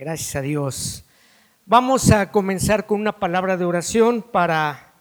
[0.00, 1.04] Gracias a Dios.
[1.66, 4.94] Vamos a comenzar con una palabra de oración para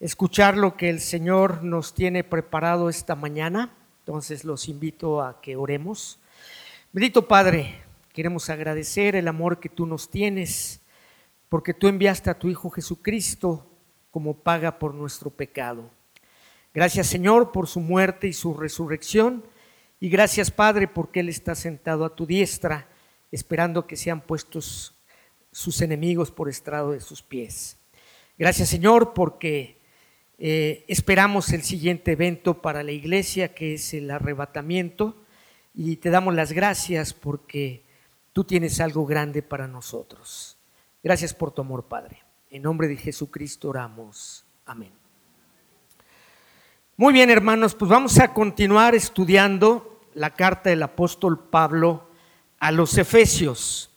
[0.00, 3.72] escuchar lo que el Señor nos tiene preparado esta mañana.
[4.00, 6.20] Entonces los invito a que oremos.
[6.92, 10.82] Bendito Padre, queremos agradecer el amor que tú nos tienes,
[11.48, 13.66] porque tú enviaste a tu Hijo Jesucristo
[14.10, 15.88] como paga por nuestro pecado.
[16.74, 19.42] Gracias Señor por su muerte y su resurrección.
[20.00, 22.88] Y gracias Padre porque Él está sentado a tu diestra
[23.34, 24.94] esperando que sean puestos
[25.50, 27.78] sus enemigos por estrado de sus pies.
[28.38, 29.80] Gracias Señor porque
[30.38, 35.16] eh, esperamos el siguiente evento para la iglesia que es el arrebatamiento
[35.74, 37.84] y te damos las gracias porque
[38.32, 40.56] tú tienes algo grande para nosotros.
[41.02, 42.22] Gracias por tu amor Padre.
[42.50, 44.44] En nombre de Jesucristo oramos.
[44.64, 44.92] Amén.
[46.96, 52.13] Muy bien hermanos, pues vamos a continuar estudiando la carta del apóstol Pablo
[52.58, 53.90] a los Efesios.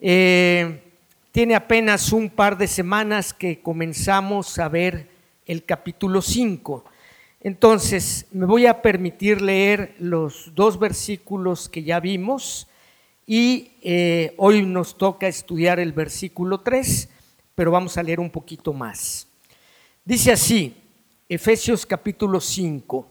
[0.00, 0.82] Eh,
[1.32, 5.08] tiene apenas un par de semanas que comenzamos a ver
[5.46, 6.84] el capítulo 5.
[7.40, 12.66] Entonces, me voy a permitir leer los dos versículos que ya vimos
[13.26, 17.08] y eh, hoy nos toca estudiar el versículo 3,
[17.54, 19.28] pero vamos a leer un poquito más.
[20.04, 20.74] Dice así,
[21.28, 23.06] Efesios capítulo 5,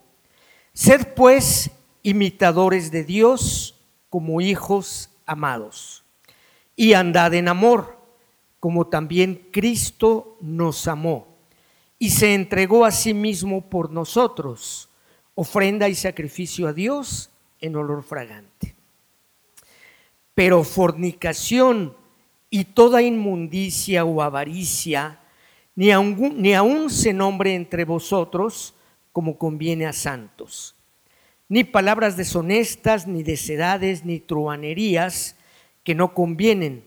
[0.74, 1.70] Sed pues
[2.04, 3.77] imitadores de Dios
[4.10, 6.04] como hijos amados.
[6.76, 7.98] Y andad en amor,
[8.60, 11.38] como también Cristo nos amó
[12.00, 14.90] y se entregó a sí mismo por nosotros,
[15.36, 18.76] ofrenda y sacrificio a Dios en olor fragante.
[20.34, 21.96] Pero fornicación
[22.50, 25.20] y toda inmundicia o avaricia,
[25.76, 26.54] ni aun, ni
[26.90, 28.76] se nombre entre vosotros
[29.12, 30.77] como conviene a santos
[31.50, 35.36] ni palabras deshonestas, ni desedades, ni truanerías
[35.84, 36.84] que no convienen,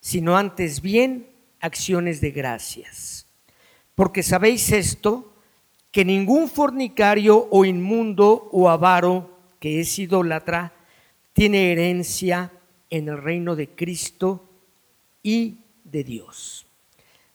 [0.00, 1.28] sino antes bien
[1.60, 3.26] acciones de gracias.
[3.94, 5.32] Porque sabéis esto,
[5.92, 10.72] que ningún fornicario o inmundo o avaro que es idólatra
[11.32, 12.52] tiene herencia
[12.88, 14.48] en el reino de Cristo
[15.22, 16.66] y de Dios.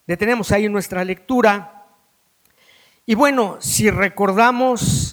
[0.07, 1.85] Detenemos ahí nuestra lectura.
[3.05, 5.04] Y bueno, si recordamos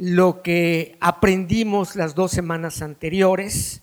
[0.00, 3.82] lo que aprendimos las dos semanas anteriores,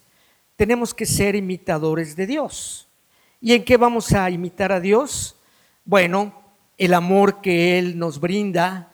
[0.56, 2.88] tenemos que ser imitadores de Dios.
[3.42, 5.36] ¿Y en qué vamos a imitar a Dios?
[5.84, 6.42] Bueno,
[6.78, 8.92] el amor que Él nos brinda,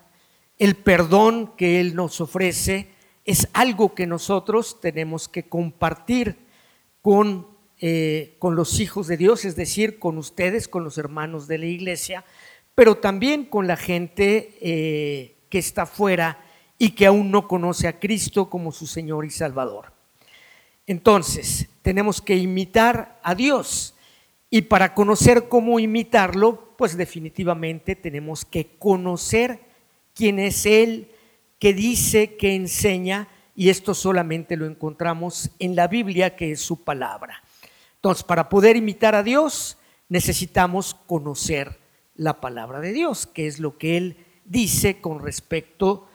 [0.58, 2.90] el perdón que Él nos ofrece,
[3.24, 6.38] es algo que nosotros tenemos que compartir
[7.02, 7.48] con,
[7.80, 11.68] eh, con los hijos de Dios, es decir, con ustedes, con los hermanos de la
[11.68, 12.26] iglesia,
[12.74, 16.40] pero también con la gente eh, que está fuera
[16.81, 19.94] y que aún no conoce a Cristo como su Señor y Salvador.
[20.88, 23.94] Entonces, tenemos que imitar a Dios
[24.50, 29.59] y para conocer cómo imitarlo, pues definitivamente tenemos que conocer
[30.16, 31.12] quién es Él,
[31.59, 36.84] qué dice, qué enseña, y esto solamente lo encontramos en la Biblia, que es su
[36.84, 37.44] palabra.
[37.97, 39.78] Entonces, para poder imitar a Dios,
[40.09, 41.78] necesitamos conocer
[42.16, 46.08] la palabra de Dios, que es lo que Él dice con respecto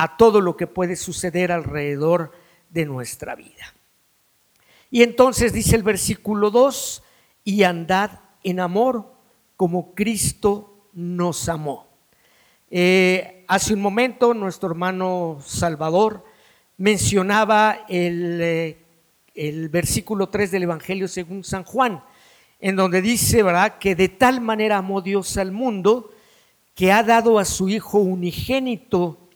[0.00, 2.30] a todo lo que puede suceder alrededor
[2.70, 3.74] de nuestra vida.
[4.92, 7.02] Y entonces dice el versículo 2,
[7.42, 9.12] y andad en amor
[9.56, 11.88] como Cristo nos amó.
[12.70, 16.24] Eh, hace un momento nuestro hermano Salvador
[16.76, 18.78] mencionaba el, eh,
[19.34, 22.04] el versículo 3 del Evangelio según San Juan,
[22.60, 26.12] en donde dice, ¿verdad?, que de tal manera amó Dios al mundo
[26.76, 29.27] que ha dado a su Hijo unigénito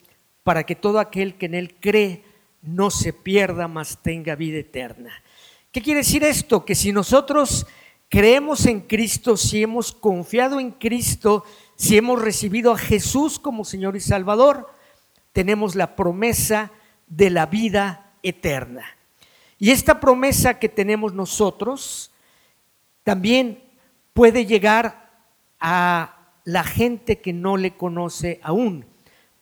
[0.44, 2.24] para que todo aquel que en Él cree
[2.62, 5.12] no se pierda, mas tenga vida eterna.
[5.70, 6.64] ¿Qué quiere decir esto?
[6.64, 7.66] Que si nosotros
[8.08, 11.44] creemos en Cristo, si hemos confiado en Cristo,
[11.76, 14.68] si hemos recibido a Jesús como Señor y Salvador,
[15.32, 16.70] tenemos la promesa
[17.06, 18.84] de la vida eterna.
[19.58, 22.12] Y esta promesa que tenemos nosotros
[23.02, 23.62] también
[24.12, 25.10] puede llegar
[25.58, 28.91] a la gente que no le conoce aún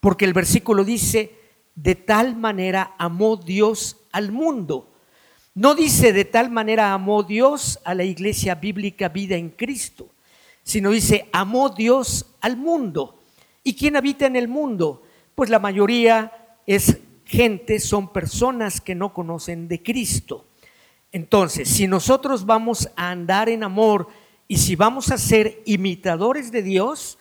[0.01, 1.31] porque el versículo dice,
[1.75, 4.91] de tal manera amó Dios al mundo.
[5.53, 10.09] No dice de tal manera amó Dios a la iglesia bíblica vida en Cristo,
[10.63, 13.19] sino dice amó Dios al mundo.
[13.63, 15.03] ¿Y quién habita en el mundo?
[15.35, 20.47] Pues la mayoría es gente, son personas que no conocen de Cristo.
[21.11, 24.07] Entonces, si nosotros vamos a andar en amor
[24.47, 27.17] y si vamos a ser imitadores de Dios,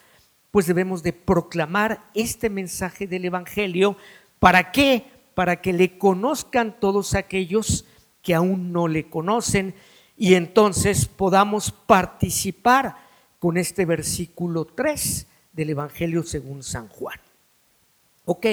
[0.51, 3.97] pues debemos de proclamar este mensaje del Evangelio.
[4.39, 5.05] ¿Para qué?
[5.35, 7.85] Para que le conozcan todos aquellos
[8.23, 9.75] que aún no le conocen
[10.17, 12.97] y entonces podamos participar
[13.39, 17.19] con este versículo 3 del Evangelio según San Juan.
[18.27, 18.47] Ok,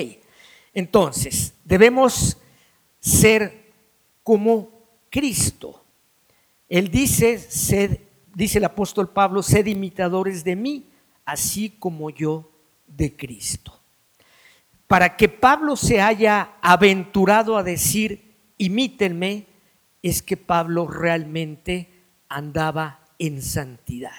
[0.73, 2.37] entonces debemos
[2.99, 3.71] ser
[4.23, 4.69] como
[5.09, 5.83] Cristo.
[6.69, 7.99] Él dice, sed,
[8.33, 10.85] dice el apóstol Pablo, sed imitadores de mí,
[11.27, 12.49] así como yo
[12.87, 13.77] de Cristo.
[14.87, 19.45] Para que Pablo se haya aventurado a decir, imítenme,
[20.01, 21.89] es que Pablo realmente
[22.29, 24.15] andaba en santidad.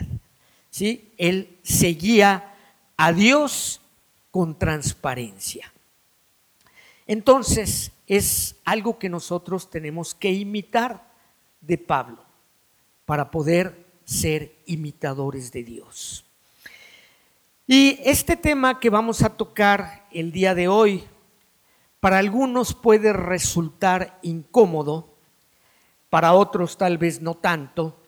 [0.68, 1.14] ¿Sí?
[1.16, 2.54] Él seguía
[2.98, 3.80] a Dios
[4.30, 5.72] con transparencia.
[7.06, 11.10] Entonces, es algo que nosotros tenemos que imitar
[11.62, 12.22] de Pablo
[13.06, 16.27] para poder ser imitadores de Dios.
[17.70, 21.04] Y este tema que vamos a tocar el día de hoy,
[22.00, 25.18] para algunos puede resultar incómodo,
[26.08, 28.00] para otros tal vez no tanto,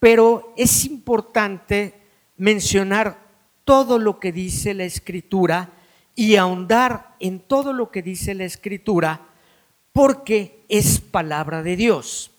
[0.00, 2.02] pero es importante
[2.36, 3.16] mencionar
[3.64, 5.70] todo lo que dice la escritura
[6.16, 9.20] y ahondar en todo lo que dice la escritura
[9.92, 12.32] porque es palabra de Dios.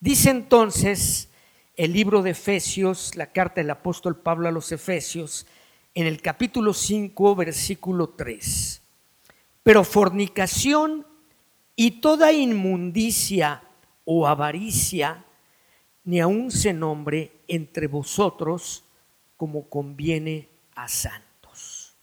[0.00, 1.30] Dice entonces
[1.74, 5.46] el libro de Efesios, la carta del apóstol Pablo a los Efesios,
[5.96, 8.82] en el capítulo 5, versículo 3.
[9.62, 11.06] Pero fornicación
[11.74, 13.62] y toda inmundicia
[14.04, 15.24] o avaricia,
[16.04, 18.84] ni aun se nombre entre vosotros
[19.38, 21.96] como conviene a santos.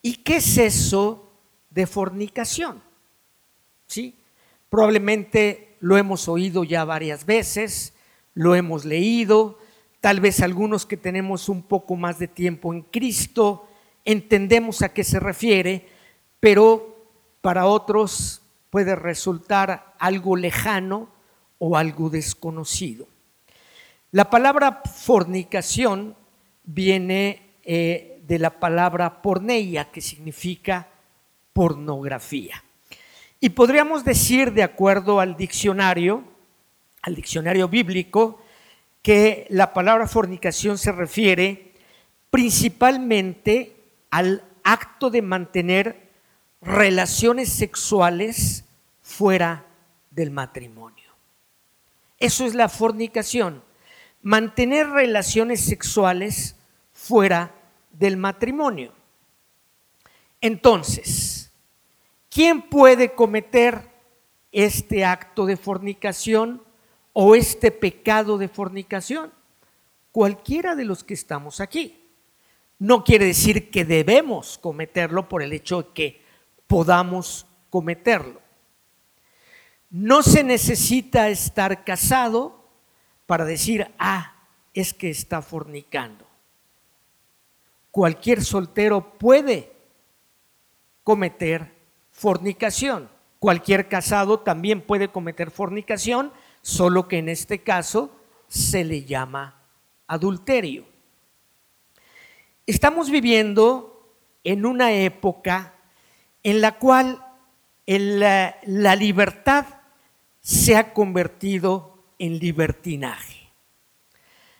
[0.00, 1.30] ¿Y qué es eso
[1.68, 2.82] de fornicación?
[3.86, 4.14] ¿Sí?
[4.70, 7.92] Probablemente lo hemos oído ya varias veces,
[8.32, 9.58] lo hemos leído,
[10.06, 13.68] tal vez algunos que tenemos un poco más de tiempo en Cristo
[14.04, 15.84] entendemos a qué se refiere,
[16.38, 17.08] pero
[17.40, 21.08] para otros puede resultar algo lejano
[21.58, 23.08] o algo desconocido.
[24.12, 26.14] La palabra fornicación
[26.62, 30.86] viene eh, de la palabra porneia, que significa
[31.52, 32.62] pornografía.
[33.40, 36.22] Y podríamos decir, de acuerdo al diccionario,
[37.02, 38.40] al diccionario bíblico,
[39.06, 41.70] que la palabra fornicación se refiere
[42.28, 43.76] principalmente
[44.10, 46.08] al acto de mantener
[46.60, 48.64] relaciones sexuales
[49.02, 49.64] fuera
[50.10, 51.08] del matrimonio.
[52.18, 53.62] Eso es la fornicación,
[54.22, 56.56] mantener relaciones sexuales
[56.92, 57.54] fuera
[57.92, 58.92] del matrimonio.
[60.40, 61.52] Entonces,
[62.28, 63.88] ¿quién puede cometer
[64.50, 66.65] este acto de fornicación
[67.18, 69.32] o este pecado de fornicación?
[70.12, 71.98] Cualquiera de los que estamos aquí.
[72.78, 76.22] No quiere decir que debemos cometerlo por el hecho de que
[76.66, 78.42] podamos cometerlo.
[79.88, 82.62] No se necesita estar casado
[83.24, 84.34] para decir, ah,
[84.74, 86.26] es que está fornicando.
[87.90, 89.72] Cualquier soltero puede
[91.02, 91.72] cometer
[92.10, 93.08] fornicación.
[93.38, 96.30] Cualquier casado también puede cometer fornicación
[96.66, 98.10] solo que en este caso
[98.48, 99.54] se le llama
[100.08, 100.84] adulterio.
[102.66, 105.74] Estamos viviendo en una época
[106.42, 107.24] en la cual
[107.86, 109.64] la, libertad
[110.40, 113.48] se ha convertido en libertinaje.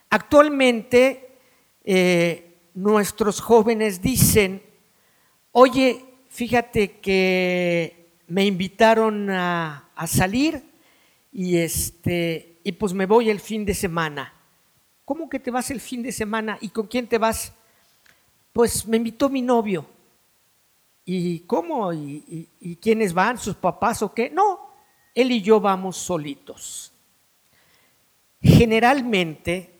[0.08, 1.38] Actualmente
[1.82, 4.62] eh, nuestros jóvenes dicen,
[5.50, 10.75] oye, fíjate que me invitaron a salir
[11.38, 14.33] y este y pues me voy el fin de semana.
[15.05, 17.52] ¿Cómo que te vas el fin de semana y con quién te vas?
[18.55, 19.87] Pues me invitó mi novio.
[21.05, 21.93] ¿Y cómo?
[21.93, 23.37] ¿Y, y quiénes van?
[23.37, 24.31] ¿Sus papás o qué?
[24.31, 24.71] No,
[25.14, 26.90] él y yo vamos solitos.
[28.40, 29.78] Generalmente,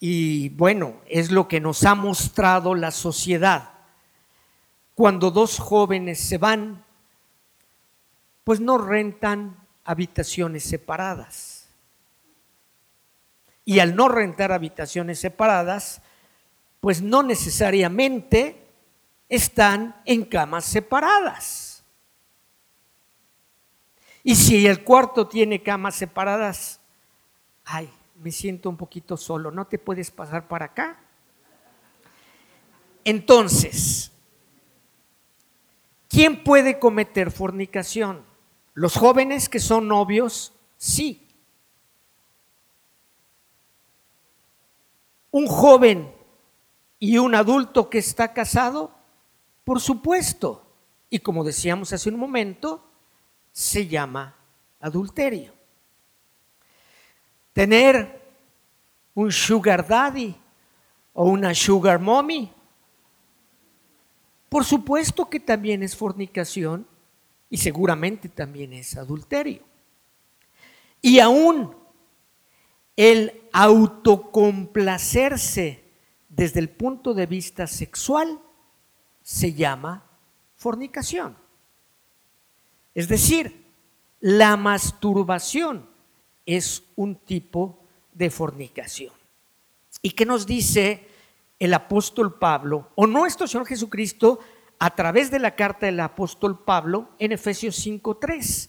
[0.00, 3.74] y bueno, es lo que nos ha mostrado la sociedad,
[4.94, 6.86] cuando dos jóvenes se van,
[8.44, 11.68] pues no rentan habitaciones separadas.
[13.64, 16.02] Y al no rentar habitaciones separadas,
[16.80, 18.66] pues no necesariamente
[19.28, 21.84] están en camas separadas.
[24.24, 26.80] Y si el cuarto tiene camas separadas,
[27.64, 27.90] ay,
[28.22, 30.98] me siento un poquito solo, ¿no te puedes pasar para acá?
[33.04, 34.12] Entonces,
[36.08, 38.31] ¿quién puede cometer fornicación?
[38.74, 41.28] Los jóvenes que son novios, sí.
[45.30, 46.12] Un joven
[46.98, 48.92] y un adulto que está casado,
[49.64, 50.66] por supuesto.
[51.10, 52.86] Y como decíamos hace un momento,
[53.52, 54.34] se llama
[54.80, 55.52] adulterio.
[57.52, 58.20] tener
[59.14, 60.34] un sugar daddy
[61.12, 62.50] o una sugar mommy.
[64.48, 66.86] Por supuesto que también es fornicación
[67.52, 69.60] y seguramente también es adulterio.
[71.02, 71.76] Y aún
[72.96, 75.84] el autocomplacerse
[76.30, 78.40] desde el punto de vista sexual
[79.22, 80.02] se llama
[80.56, 81.36] fornicación.
[82.94, 83.66] Es decir,
[84.20, 85.86] la masturbación
[86.46, 87.80] es un tipo
[88.14, 89.12] de fornicación.
[90.00, 91.06] ¿Y qué nos dice
[91.58, 94.40] el apóstol Pablo o nuestro Señor Jesucristo
[94.82, 98.68] a través de la carta del apóstol Pablo en Efesios 5:3?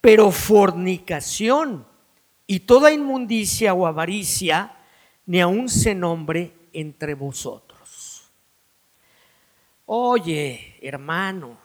[0.00, 1.84] Pero fornicación
[2.46, 4.76] y toda inmundicia o avaricia
[5.26, 8.30] ni aun se nombre entre vosotros.
[9.84, 11.58] Oye, hermano,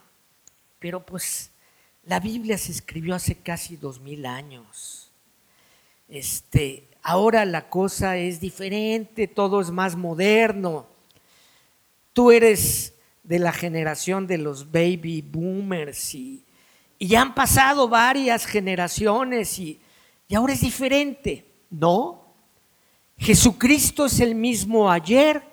[0.79, 1.51] pero pues
[2.03, 5.11] la Biblia se escribió hace casi dos mil años.
[6.07, 10.87] Este, ahora la cosa es diferente, todo es más moderno.
[12.11, 12.92] Tú eres
[13.23, 16.45] de la generación de los baby boomers y,
[16.99, 19.81] ya han pasado varias generaciones y,
[20.29, 21.45] y ahora es diferente.
[21.69, 22.23] No,
[23.17, 25.43] Jesucristo es el mismo ayer,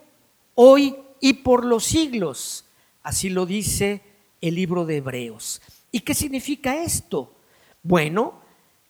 [0.55, 2.67] hoy y por los siglos.
[3.03, 4.01] Así lo dice
[4.41, 5.61] el libro de Hebreos.
[5.91, 7.35] ¿Y qué significa esto?
[7.83, 8.41] Bueno,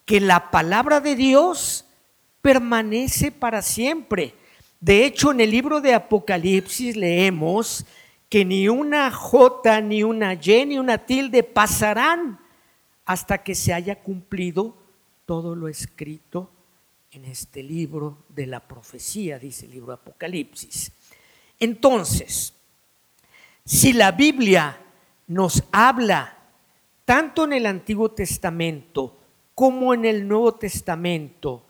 [0.05, 1.85] que la palabra de Dios
[2.43, 4.35] permanece para siempre.
[4.81, 7.85] De hecho, en el libro de Apocalipsis leemos
[8.31, 12.39] que ni una J, ni una Y, ni una tilde pasarán
[13.05, 14.77] hasta que se haya cumplido
[15.27, 16.49] todo lo escrito
[17.11, 20.93] en este libro de la profecía, dice el libro de Apocalipsis.
[21.59, 22.55] Entonces,
[23.65, 24.81] si la Biblia
[25.27, 26.39] nos habla
[27.05, 29.19] tanto en el Antiguo Testamento
[29.57, 31.65] como en el Nuevo Testamento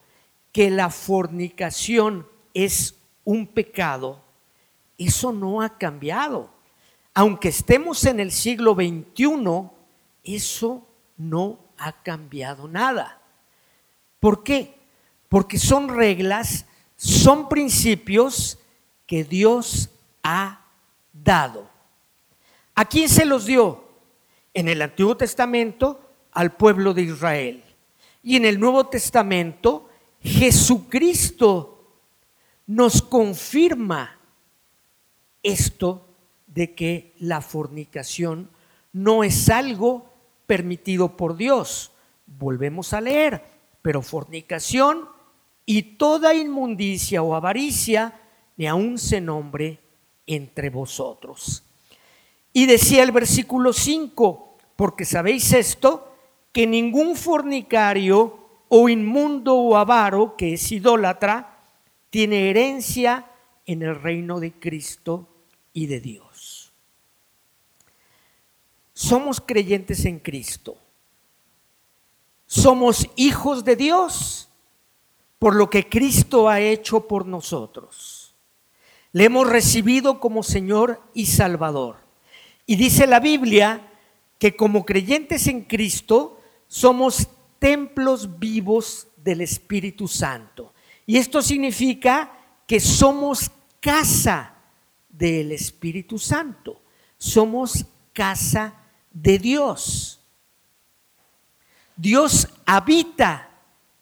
[0.52, 4.21] que la fornicación es un pecado,
[5.07, 6.50] eso no ha cambiado.
[7.14, 9.71] Aunque estemos en el siglo XXI,
[10.25, 13.21] eso no ha cambiado nada.
[14.21, 14.75] ¿Por qué?
[15.28, 16.66] Porque son reglas,
[16.97, 18.59] son principios
[19.07, 19.90] que Dios
[20.23, 20.64] ha
[21.12, 21.69] dado.
[22.75, 23.90] ¿A quién se los dio?
[24.54, 26.00] en el Antiguo Testamento
[26.33, 27.64] al pueblo de Israel.
[28.23, 29.88] Y en el Nuevo Testamento
[30.21, 32.00] Jesucristo
[32.66, 34.19] nos confirma
[35.43, 36.07] esto
[36.47, 38.51] de que la fornicación
[38.93, 40.07] no es algo
[40.47, 41.93] permitido por Dios.
[42.27, 43.45] Volvemos a leer,
[43.83, 45.09] pero fornicación
[45.65, 48.21] y toda inmundicia o avaricia
[48.57, 49.79] ni aun se nombre
[50.27, 51.65] entre vosotros.
[52.53, 56.13] Y decía el versículo 5, porque sabéis esto,
[56.53, 61.59] que ningún fornicario o inmundo o avaro que es idólatra
[62.11, 63.27] tiene herencia
[63.67, 65.30] en el reino de Cristo
[65.73, 66.73] y de Dios.
[68.93, 70.77] Somos creyentes en Cristo.
[72.47, 74.49] Somos hijos de Dios
[75.39, 78.35] por lo que Cristo ha hecho por nosotros.
[79.12, 81.97] Le hemos recibido como Señor y Salvador.
[82.67, 83.91] Y dice la Biblia
[84.39, 90.73] que como creyentes en Cristo somos templos vivos del Espíritu Santo.
[91.07, 92.31] Y esto significa
[92.67, 93.50] que somos
[93.81, 94.55] casa
[95.11, 96.83] del Espíritu Santo.
[97.19, 98.75] Somos casa
[99.11, 100.21] de Dios.
[101.97, 103.50] Dios habita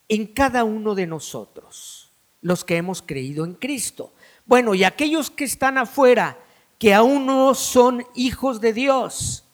[0.09, 2.11] en cada uno de nosotros,
[2.41, 4.13] los que hemos creído en Cristo.
[4.47, 6.39] Bueno, y aquellos que están afuera,
[6.79, 9.45] que aún no son hijos de Dios.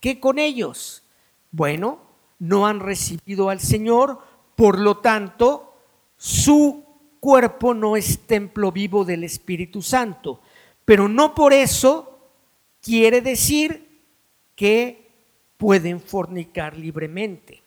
[0.00, 1.02] ¿Qué con ellos?
[1.50, 2.00] Bueno,
[2.38, 4.20] no han recibido al Señor,
[4.56, 5.76] por lo tanto,
[6.16, 6.81] su
[7.22, 10.40] cuerpo no es templo vivo del Espíritu Santo.
[10.84, 12.18] Pero no por eso
[12.80, 14.00] quiere decir
[14.56, 15.08] que
[15.56, 17.62] pueden fornicar libremente.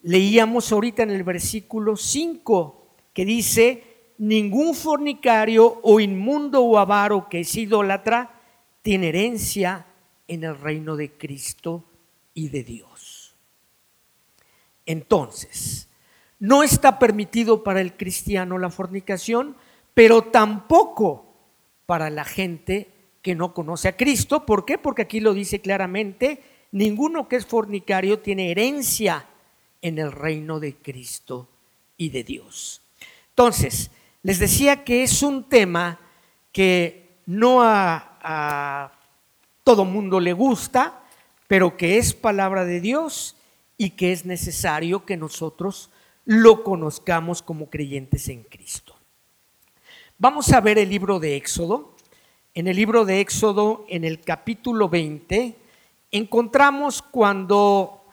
[0.00, 3.84] Leíamos ahorita en el versículo 5 que dice,
[4.16, 8.40] ningún fornicario o inmundo o avaro que es idólatra
[8.80, 9.84] tiene herencia
[10.26, 11.84] en el reino de Cristo
[12.32, 13.34] y de Dios.
[14.86, 15.87] Entonces,
[16.40, 19.56] no está permitido para el cristiano la fornicación,
[19.94, 21.26] pero tampoco
[21.86, 22.88] para la gente
[23.22, 24.46] que no conoce a Cristo.
[24.46, 24.78] ¿Por qué?
[24.78, 26.42] Porque aquí lo dice claramente,
[26.72, 29.26] ninguno que es fornicario tiene herencia
[29.82, 31.48] en el reino de Cristo
[31.96, 32.82] y de Dios.
[33.30, 33.90] Entonces,
[34.22, 35.98] les decía que es un tema
[36.52, 38.92] que no a,
[39.64, 41.02] todo mundo le gusta,
[41.46, 43.36] pero que es palabra de Dios
[43.76, 45.90] y que es necesario que nosotros
[46.28, 48.94] lo conozcamos como creyentes en Cristo.
[50.18, 51.96] Vamos a ver el libro de Éxodo.
[52.52, 55.56] En el libro de Éxodo, en el capítulo 20,
[56.12, 58.04] encontramos cuando,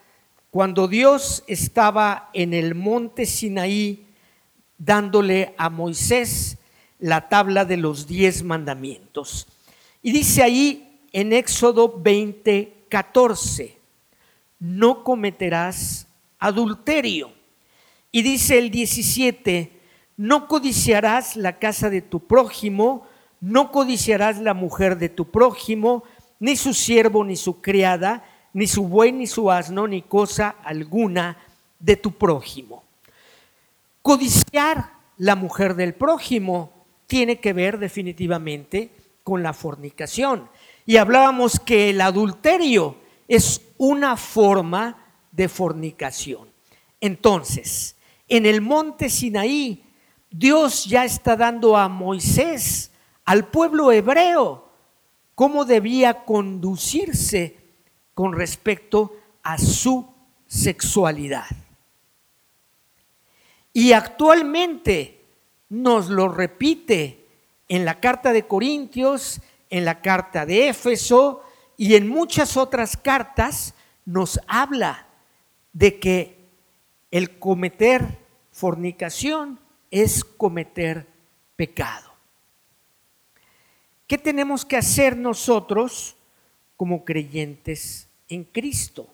[0.49, 4.05] cuando Dios estaba en el monte Sinaí
[4.77, 6.57] dándole a Moisés
[6.99, 9.45] la tabla de los diez mandamientos.
[10.01, 13.77] Y dice ahí en Éxodo 20, 14,
[14.59, 16.07] no cometerás
[16.39, 17.34] adulterio.
[18.15, 19.73] Y dice el 17,
[20.15, 23.05] no codiciarás la casa de tu prójimo,
[23.41, 26.05] no codiciarás la mujer de tu prójimo,
[26.39, 31.37] ni su siervo, ni su criada, ni su buey, ni su asno, ni cosa alguna
[31.77, 32.85] de tu prójimo.
[34.01, 36.71] Codiciar la mujer del prójimo
[37.07, 38.91] tiene que ver definitivamente
[39.25, 40.47] con la fornicación.
[40.85, 42.95] Y hablábamos que el adulterio
[43.27, 46.47] es una forma de fornicación.
[47.01, 47.95] Entonces,
[48.27, 49.83] en el monte Sinaí,
[50.29, 52.91] Dios ya está dando a Moisés,
[53.23, 54.69] al pueblo hebreo,
[55.33, 57.57] cómo debía conducirse
[58.13, 60.07] con respecto a su
[60.47, 61.47] sexualidad.
[63.73, 65.25] Y actualmente
[65.69, 67.25] nos lo repite
[67.67, 71.43] en la carta de Corintios, en la carta de Éfeso
[71.77, 73.73] y en muchas otras cartas
[74.05, 75.07] nos habla
[75.73, 76.44] de que
[77.15, 78.19] el cometer
[78.51, 79.57] fornicación
[79.89, 81.07] es cometer
[81.55, 82.11] pecado.
[84.05, 86.17] ¿Qué tenemos que hacer nosotros
[86.75, 89.07] como creyentes en Cristo?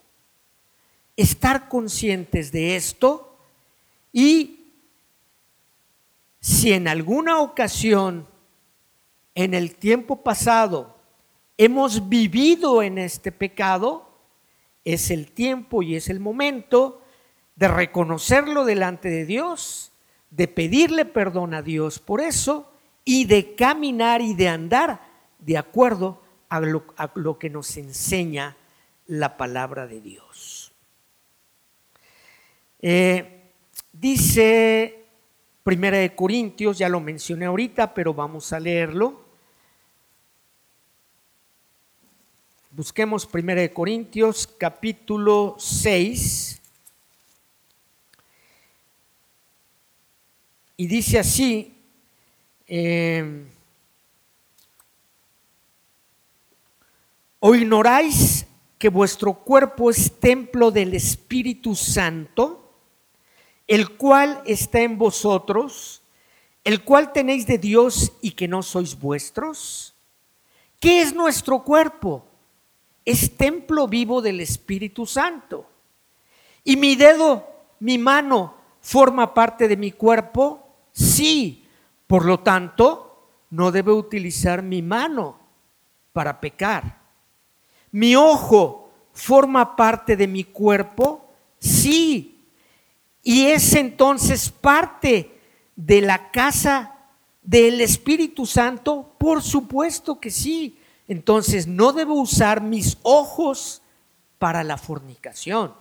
[1.16, 3.38] Estar conscientes de esto
[4.12, 4.72] y
[6.40, 8.28] si en alguna ocasión
[9.36, 10.98] en el tiempo pasado
[11.56, 14.10] hemos vivido en este pecado,
[14.84, 17.01] es el tiempo y es el momento
[17.62, 19.92] de reconocerlo delante de Dios,
[20.32, 22.74] de pedirle perdón a Dios por eso
[23.06, 25.00] y de caminar y de andar
[25.38, 28.58] de acuerdo a lo, que nos enseña
[29.06, 30.72] la palabra de Dios.
[32.82, 33.52] Eh,
[33.94, 35.06] dice
[35.62, 39.24] Primera de Corintios, ya lo mencioné ahorita, pero vamos a leerlo.
[42.72, 46.61] Busquemos 1 Corintios capítulo 6.
[50.82, 51.76] Y dice así,
[52.66, 53.46] eh,
[57.40, 58.48] ¿o ignoráis
[58.80, 62.74] que vuestro cuerpo es templo del Espíritu Santo,
[63.68, 66.02] el cual está en vosotros,
[66.64, 69.94] el cual tenéis de Dios y que no sois vuestros?
[70.80, 72.26] ¿Qué es nuestro cuerpo?
[73.06, 75.70] es templo vivo del Espíritu Santo.
[76.64, 77.48] Y mi dedo,
[77.80, 81.66] mi mano, forma parte de mi cuerpo, sí.
[82.08, 85.40] Por lo tanto, no debe utilizar mi mano
[86.14, 87.00] para pecar.
[87.92, 92.44] Mi ojo forma parte de mi cuerpo, sí.
[93.24, 95.40] Y es entonces parte
[95.76, 96.98] de la casa
[97.42, 100.78] del Espíritu Santo, por supuesto que sí.
[101.08, 103.82] Entonces no debo usar mis ojos
[104.40, 105.74] para la fornicación.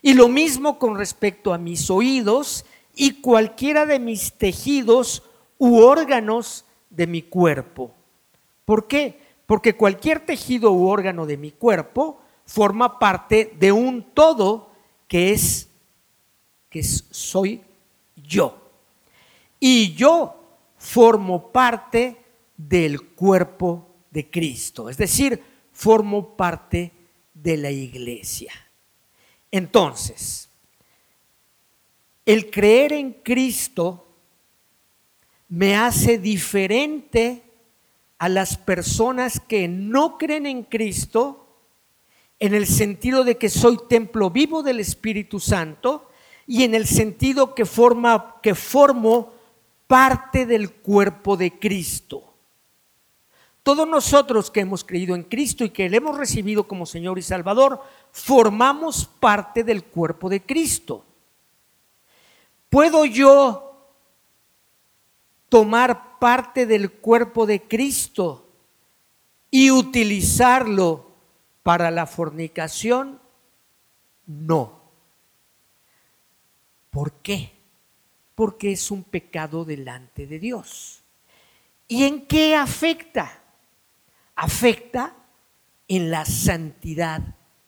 [0.00, 2.64] Y lo mismo con respecto a mis oídos
[3.00, 5.22] y cualquiera de mis tejidos
[5.56, 7.94] u órganos de mi cuerpo.
[8.64, 9.20] ¿Por qué?
[9.46, 14.72] Porque cualquier tejido u órgano de mi cuerpo forma parte de un todo
[15.06, 15.68] que es
[16.68, 17.62] que soy
[18.16, 18.68] yo.
[19.60, 20.34] Y yo
[20.76, 22.16] formo parte
[22.56, 25.40] del cuerpo de Cristo, es decir,
[25.72, 26.92] formo parte
[27.32, 28.52] de la iglesia.
[29.52, 30.47] Entonces,
[32.28, 34.04] el creer en Cristo
[35.48, 37.42] me hace diferente
[38.18, 41.46] a las personas que no creen en Cristo
[42.38, 46.10] en el sentido de que soy templo vivo del Espíritu Santo
[46.46, 49.32] y en el sentido que forma que formo
[49.86, 52.34] parte del cuerpo de Cristo.
[53.62, 57.22] Todos nosotros que hemos creído en Cristo y que le hemos recibido como Señor y
[57.22, 61.06] Salvador, formamos parte del cuerpo de Cristo.
[62.68, 63.86] ¿Puedo yo
[65.48, 68.46] tomar parte del cuerpo de Cristo
[69.50, 71.12] y utilizarlo
[71.62, 73.20] para la fornicación?
[74.26, 74.80] No.
[76.90, 77.52] ¿Por qué?
[78.34, 81.02] Porque es un pecado delante de Dios.
[81.86, 83.42] ¿Y en qué afecta?
[84.38, 85.16] afecta
[85.88, 87.20] en la santidad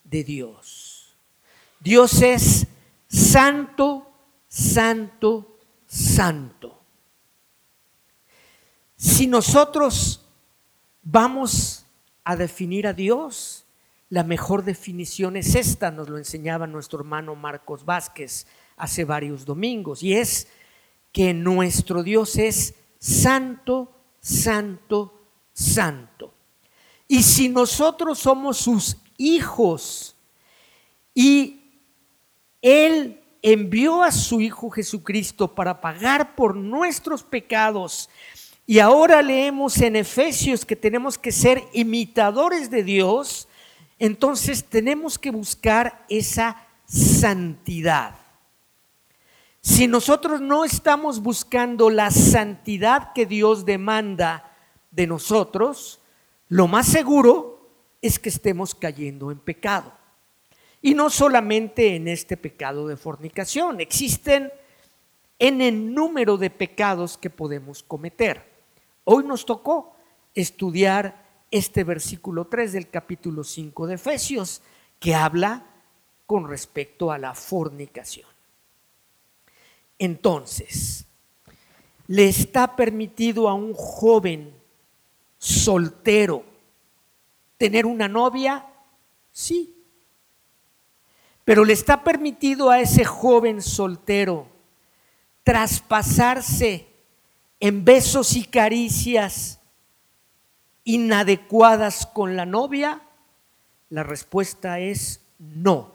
[0.04, 1.16] de Dios.
[1.80, 2.68] Dios es
[3.08, 4.09] santo
[4.50, 6.76] santo, santo.
[8.96, 10.26] Si nosotros
[11.02, 11.86] vamos
[12.24, 13.64] a definir a Dios,
[14.10, 20.02] la mejor definición es esta, nos lo enseñaba nuestro hermano Marcos Vázquez hace varios domingos,
[20.02, 20.48] y es
[21.12, 25.14] que nuestro Dios es santo, santo,
[25.52, 26.34] santo.
[27.06, 30.16] Y si nosotros somos sus hijos
[31.14, 31.60] y
[32.60, 38.10] Él envió a su Hijo Jesucristo para pagar por nuestros pecados,
[38.66, 43.48] y ahora leemos en Efesios que tenemos que ser imitadores de Dios,
[43.98, 48.14] entonces tenemos que buscar esa santidad.
[49.60, 54.56] Si nosotros no estamos buscando la santidad que Dios demanda
[54.90, 56.00] de nosotros,
[56.48, 59.92] lo más seguro es que estemos cayendo en pecado.
[60.82, 64.50] Y no solamente en este pecado de fornicación, existen
[65.38, 68.44] en el número de pecados que podemos cometer.
[69.04, 69.94] Hoy nos tocó
[70.34, 74.62] estudiar este versículo 3 del capítulo 5 de Efesios,
[74.98, 75.66] que habla
[76.26, 78.28] con respecto a la fornicación.
[79.98, 81.06] Entonces,
[82.06, 84.54] ¿le está permitido a un joven
[85.36, 86.44] soltero
[87.58, 88.66] tener una novia?
[89.32, 89.79] Sí.
[91.44, 94.46] Pero le está permitido a ese joven soltero
[95.42, 96.86] traspasarse
[97.58, 99.60] en besos y caricias
[100.84, 103.02] inadecuadas con la novia?
[103.88, 105.92] La respuesta es no.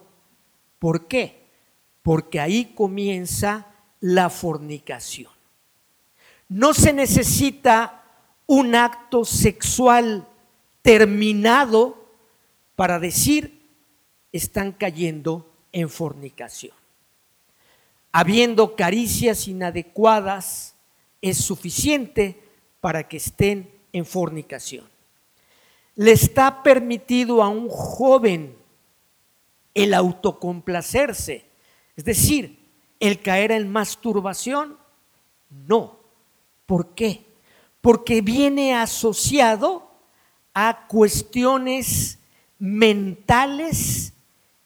[0.79, 1.45] ¿Por qué?
[2.01, 3.67] Porque ahí comienza
[3.99, 5.31] la fornicación.
[6.47, 8.03] No se necesita
[8.45, 10.27] un acto sexual
[10.81, 12.05] terminado
[12.75, 13.54] para decir
[14.37, 16.73] están cayendo en fornicación.
[18.11, 20.75] Habiendo caricias inadecuadas
[21.21, 22.43] es suficiente
[22.81, 24.89] para que estén en fornicación.
[25.95, 28.57] Le está permitido a un joven
[29.73, 31.45] el autocomplacerse,
[31.95, 32.59] es decir,
[32.99, 34.77] el caer en masturbación.
[35.49, 35.97] No.
[36.65, 37.25] ¿Por qué?
[37.79, 39.89] Porque viene asociado
[40.53, 42.19] a cuestiones
[42.59, 44.11] mentales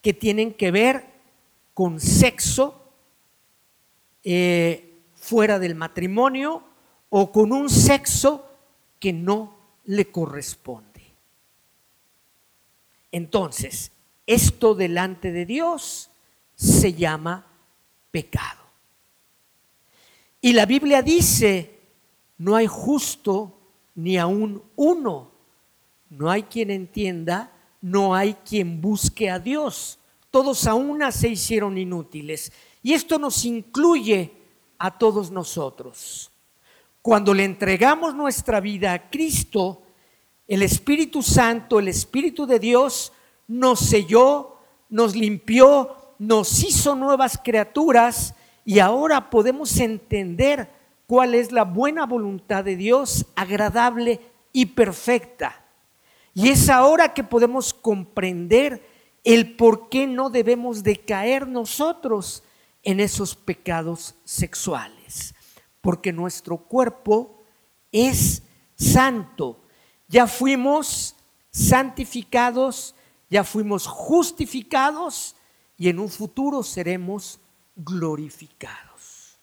[0.02, 1.04] que tienen que ver
[1.74, 2.82] con sexo
[4.22, 6.62] eh, fuera del matrimonio
[7.08, 8.46] o con un sexo
[8.98, 10.90] que no le corresponde.
[13.12, 13.92] Entonces,
[14.26, 16.10] esto delante de Dios
[16.54, 17.46] se llama
[18.10, 18.60] pecado.
[20.40, 21.78] Y la Biblia dice,
[22.38, 23.58] no hay justo
[23.94, 25.32] ni aún uno,
[26.08, 29.98] no hay quien entienda, no hay quien busque a Dios.
[30.30, 32.52] Todos a una se hicieron inútiles.
[32.82, 34.32] Y esto nos incluye
[34.78, 36.30] a todos nosotros.
[37.02, 39.82] Cuando le entregamos nuestra vida a Cristo,
[40.46, 43.12] el Espíritu Santo, el Espíritu de Dios,
[43.48, 44.56] nos selló,
[44.88, 50.70] nos limpió, nos hizo nuevas criaturas y ahora podemos entender
[51.06, 54.20] cuál es la buena voluntad de Dios, agradable
[54.52, 55.64] y perfecta.
[56.34, 58.86] Y es ahora que podemos comprender
[59.24, 62.42] el por qué no debemos de caer nosotros
[62.82, 65.34] en esos pecados sexuales
[65.80, 67.42] porque nuestro cuerpo
[67.92, 68.42] es
[68.76, 69.60] santo.
[70.08, 71.16] Ya fuimos
[71.50, 72.94] santificados,
[73.28, 75.36] ya fuimos justificados
[75.76, 77.40] y en un futuro seremos
[77.76, 79.38] glorificados.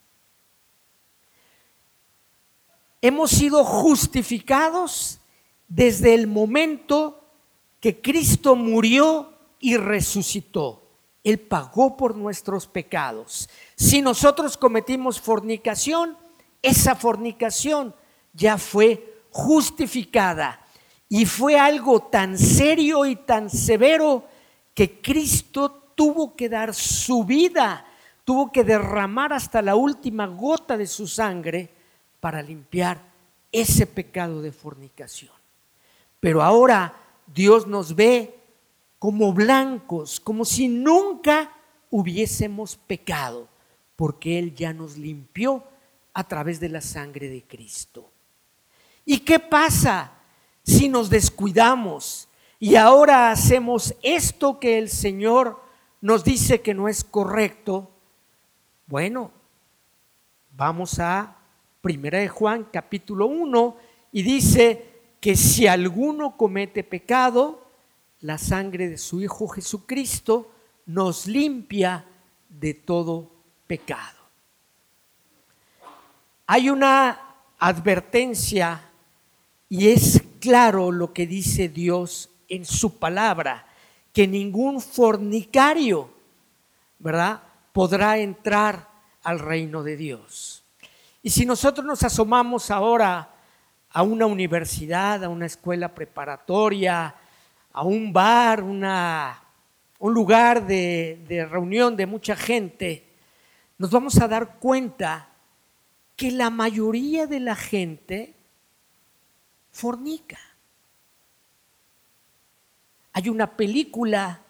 [3.01, 5.19] Hemos sido justificados
[5.67, 7.23] desde el momento
[7.79, 10.83] que Cristo murió y resucitó.
[11.23, 13.49] Él pagó por nuestros pecados.
[13.75, 16.17] Si nosotros cometimos fornicación,
[16.61, 17.93] esa fornicación
[18.33, 20.65] ya fue justificada
[21.09, 24.25] y fue algo tan serio y tan severo
[24.73, 27.85] que Cristo tuvo que dar su vida,
[28.23, 31.69] tuvo que derramar hasta la última gota de su sangre
[32.19, 33.01] para limpiar
[33.51, 35.36] ese pecado de fornicación.
[36.19, 36.93] Pero ahora
[37.25, 38.39] Dios nos ve
[38.99, 41.51] como blancos, como si nunca
[41.89, 43.47] hubiésemos pecado,
[43.95, 45.63] porque Él ya nos limpió
[46.13, 48.09] a través de la sangre de Cristo.
[49.05, 50.11] ¿Y qué pasa
[50.63, 52.27] si nos descuidamos
[52.59, 55.61] y ahora hacemos esto que el Señor
[56.01, 57.89] nos dice que no es correcto?
[58.87, 59.31] Bueno,
[60.55, 61.35] vamos a
[61.81, 63.77] Primera de Juan capítulo 1
[64.11, 64.96] y dice
[65.27, 67.69] que si alguno comete pecado,
[68.21, 70.49] la sangre de su Hijo Jesucristo
[70.85, 72.05] nos limpia
[72.47, 73.29] de todo
[73.67, 74.21] pecado.
[76.45, 77.19] hay una
[77.59, 78.89] advertencia
[79.67, 83.67] y es claro lo que dice Dios en su palabra,
[84.13, 86.09] que ningún fornicario,
[86.99, 88.87] ¿verdad?, podrá entrar
[89.23, 90.63] al reino de Dios.
[91.21, 93.33] Y si nosotros nos asomamos ahora
[93.97, 97.15] a una universidad, a una escuela preparatoria,
[97.73, 99.41] a un bar, una,
[99.97, 103.07] un lugar de, de reunión de mucha gente,
[103.79, 105.29] nos vamos a dar cuenta
[106.15, 108.35] que la mayoría de la gente
[109.71, 110.37] fornica.
[113.13, 114.41] Hay una película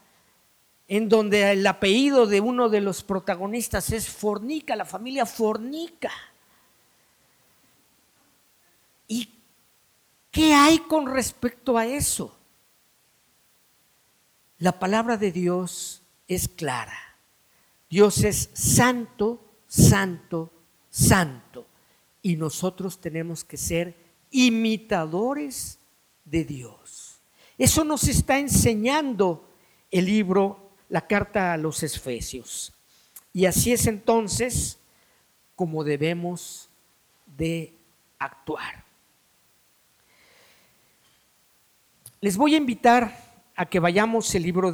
[0.90, 6.12] en donde el apellido de uno de los protagonistas es Fornica, la familia Fornica.
[9.08, 9.37] ¿Y
[10.38, 12.38] qué hay con respecto a eso?
[14.60, 17.18] La palabra de Dios es clara.
[17.90, 20.52] Dios es santo, santo,
[20.92, 21.66] santo.
[22.22, 23.96] Y nosotros tenemos que ser
[24.30, 25.80] imitadores
[26.24, 27.18] de Dios.
[27.58, 29.44] Eso nos está enseñando
[29.90, 32.74] el libro, la carta a los Efesios.
[33.34, 34.78] Y así es entonces
[35.56, 36.70] como debemos
[37.26, 37.74] de
[38.20, 38.87] actuar.
[42.20, 43.16] Les voy a invitar
[43.56, 44.74] a que vayamos el libro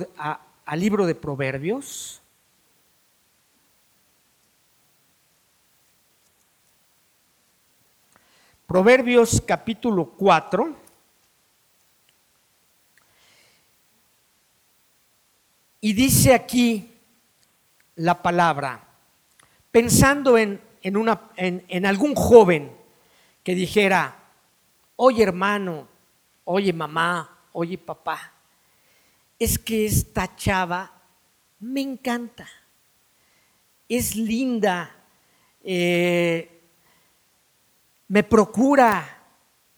[0.65, 2.21] al libro de Proverbios.
[8.65, 10.73] Proverbios capítulo 4.
[15.81, 16.93] Y dice aquí
[17.95, 18.87] la palabra,
[19.69, 22.71] pensando en, en, una, en, en algún joven
[23.43, 24.17] que dijera,
[24.95, 25.89] oye hermano,
[26.45, 28.33] oye mamá, oye papá,
[29.39, 30.91] es que esta chava
[31.59, 32.47] me encanta,
[33.87, 34.93] es linda,
[35.63, 36.61] eh,
[38.09, 39.23] me procura,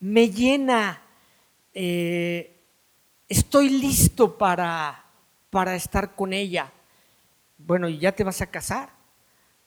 [0.00, 1.00] me llena,
[1.72, 2.60] eh,
[3.28, 5.04] estoy listo para,
[5.50, 6.72] para estar con ella.
[7.58, 8.90] Bueno, ¿y ya te vas a casar?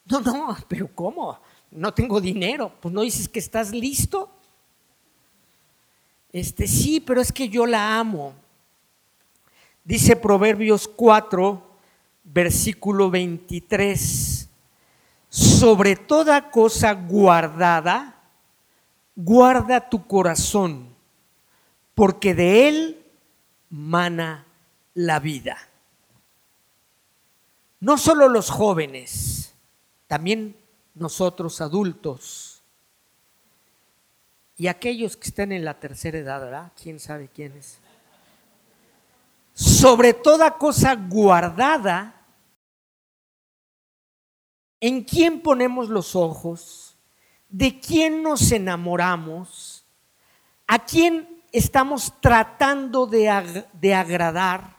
[0.04, 1.40] No, no, pero ¿cómo?
[1.70, 2.72] No tengo dinero.
[2.80, 4.39] Pues no dices que estás listo.
[6.32, 8.34] Este sí, pero es que yo la amo.
[9.84, 11.62] Dice Proverbios 4,
[12.24, 14.48] versículo 23.
[15.28, 18.20] Sobre toda cosa guardada,
[19.16, 20.88] guarda tu corazón,
[21.94, 23.06] porque de él
[23.68, 24.46] mana
[24.94, 25.56] la vida.
[27.80, 29.54] No solo los jóvenes,
[30.06, 30.56] también
[30.94, 32.49] nosotros adultos
[34.60, 36.72] y aquellos que están en la tercera edad, ¿verdad?
[36.80, 37.78] ¿Quién sabe quiénes?
[39.54, 42.26] Sobre toda cosa guardada,
[44.78, 46.90] ¿en quién ponemos los ojos?
[47.50, 49.84] de quién nos enamoramos,
[50.66, 54.76] a quién estamos tratando de, de agradar,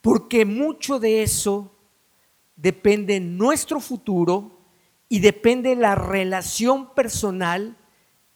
[0.00, 1.70] porque mucho de eso
[2.56, 4.53] depende nuestro futuro
[5.08, 7.76] y depende la relación personal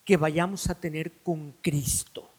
[0.04, 2.30] que vayamos a tener con Cristo.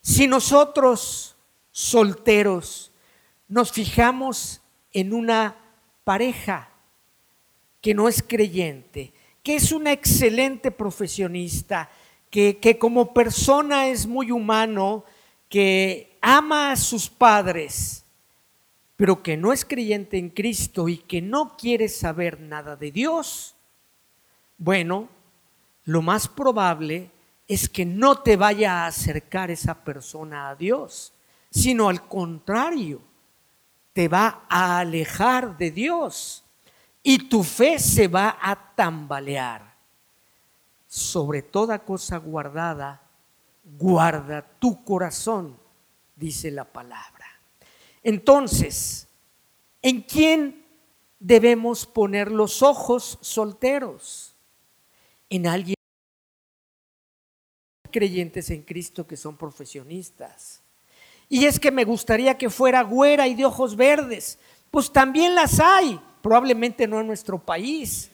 [0.00, 1.36] Si nosotros,
[1.70, 2.92] solteros,
[3.46, 4.60] nos fijamos
[4.92, 5.56] en una
[6.04, 6.70] pareja
[7.80, 11.90] que no es creyente, que es una excelente profesionista,
[12.30, 15.04] que, que como persona es muy humano,
[15.48, 18.04] que ama a sus padres,
[18.98, 23.54] pero que no es creyente en Cristo y que no quiere saber nada de Dios,
[24.56, 25.08] bueno,
[25.84, 27.08] lo más probable
[27.46, 31.12] es que no te vaya a acercar esa persona a Dios,
[31.48, 33.00] sino al contrario,
[33.92, 36.44] te va a alejar de Dios
[37.00, 39.76] y tu fe se va a tambalear.
[40.88, 43.00] Sobre toda cosa guardada,
[43.62, 45.56] guarda tu corazón,
[46.16, 47.17] dice la palabra.
[48.08, 49.06] Entonces,
[49.82, 50.64] ¿en quién
[51.18, 54.34] debemos poner los ojos solteros?
[55.28, 55.74] En alguien
[57.92, 60.62] creyentes en Cristo que son profesionistas.
[61.28, 64.38] Y es que me gustaría que fuera güera y de ojos verdes.
[64.70, 68.10] Pues también las hay probablemente no en nuestro país,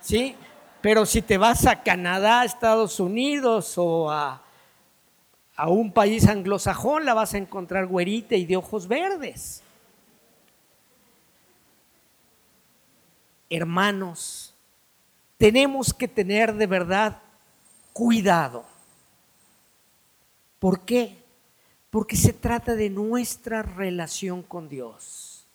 [0.00, 0.34] ¿sí?
[0.80, 4.42] Pero si te vas a Canadá, Estados Unidos o a,
[5.62, 9.62] a un país anglosajón, la vas a encontrar güerita y de ojos verdes.
[13.48, 14.56] Hermanos,
[15.38, 17.22] tenemos que tener de verdad
[17.92, 18.64] cuidado.
[20.58, 21.22] ¿Por qué?
[21.90, 25.46] Porque se trata de nuestra relación con Dios.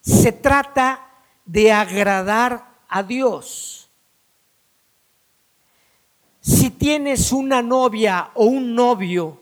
[0.00, 1.08] Se trata
[1.44, 3.83] de agradar a Dios.
[6.44, 9.40] Si tienes una novia o un novio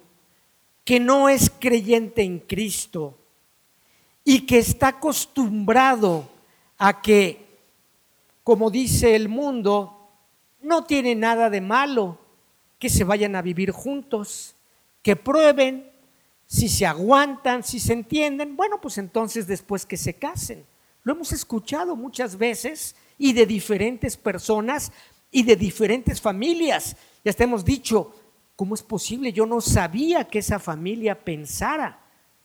[0.85, 3.19] que no es creyente en Cristo
[4.23, 6.29] y que está acostumbrado
[6.79, 7.45] a que,
[8.45, 10.11] como dice el mundo,
[10.61, 12.19] no tiene nada de malo
[12.79, 14.55] que se vayan a vivir juntos,
[15.03, 15.91] que prueben
[16.47, 20.65] si se aguantan, si se entienden, bueno, pues entonces después que se casen.
[21.03, 24.93] Lo hemos escuchado muchas veces y de diferentes personas
[25.33, 26.95] y de diferentes familias.
[27.25, 28.15] Ya hasta hemos dicho,
[28.55, 29.33] ¿cómo es posible?
[29.33, 31.99] Yo no sabía que esa familia pensara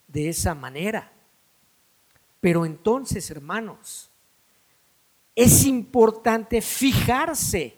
[0.08, 1.12] de esa manera.
[2.40, 4.10] Pero entonces, hermanos,
[5.36, 7.78] es importante fijarse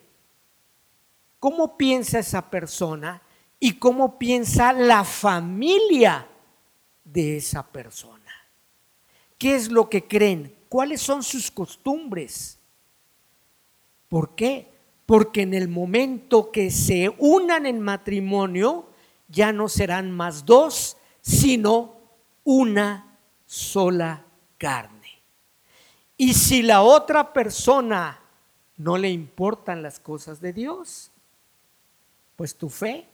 [1.39, 3.21] cómo piensa esa persona
[3.59, 6.27] y cómo piensa la familia
[7.03, 8.19] de esa persona.
[9.37, 10.55] ¿Qué es lo que creen?
[10.69, 12.59] ¿Cuáles son sus costumbres?
[14.07, 14.78] ¿Por qué?
[15.09, 18.85] Porque en el momento que se unan en matrimonio,
[19.27, 21.95] ya no serán más dos, sino
[22.43, 23.17] una
[23.47, 24.23] sola
[24.59, 25.17] carne.
[26.15, 28.19] Y si la otra persona
[28.77, 31.09] no le importan las cosas de Dios,
[32.35, 33.07] pues tu fe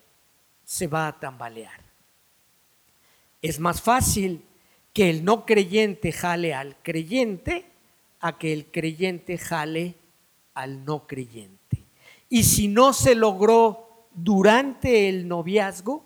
[0.66, 1.80] se va a tambalear.
[3.42, 4.44] Es más fácil
[4.92, 7.72] que el no creyente jale al creyente
[8.20, 9.96] a que el creyente jale
[10.56, 11.65] al no creyente.
[12.36, 16.04] Y si no se logró durante el noviazgo,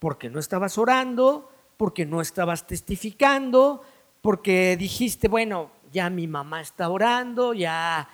[0.00, 3.82] porque no estabas orando, porque no estabas testificando,
[4.20, 8.08] porque dijiste, bueno, ya mi mamá está orando, ya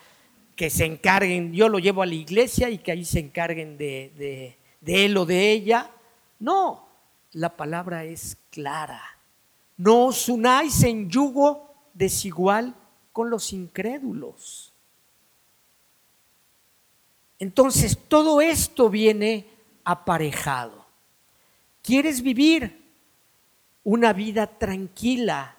[0.55, 4.55] que se encarguen, yo lo llevo a la iglesia y que ahí se encarguen de,
[4.79, 5.91] de él o de ella.
[6.41, 6.89] No,
[7.33, 9.01] la palabra es clara.
[9.79, 12.75] No os unáis en yugo desigual
[13.15, 14.73] con los incrédulos.
[17.43, 19.49] Entonces, todo esto viene
[19.83, 20.87] aparejado.
[21.83, 22.81] ¿Quieres vivir
[23.83, 25.57] una vida tranquila?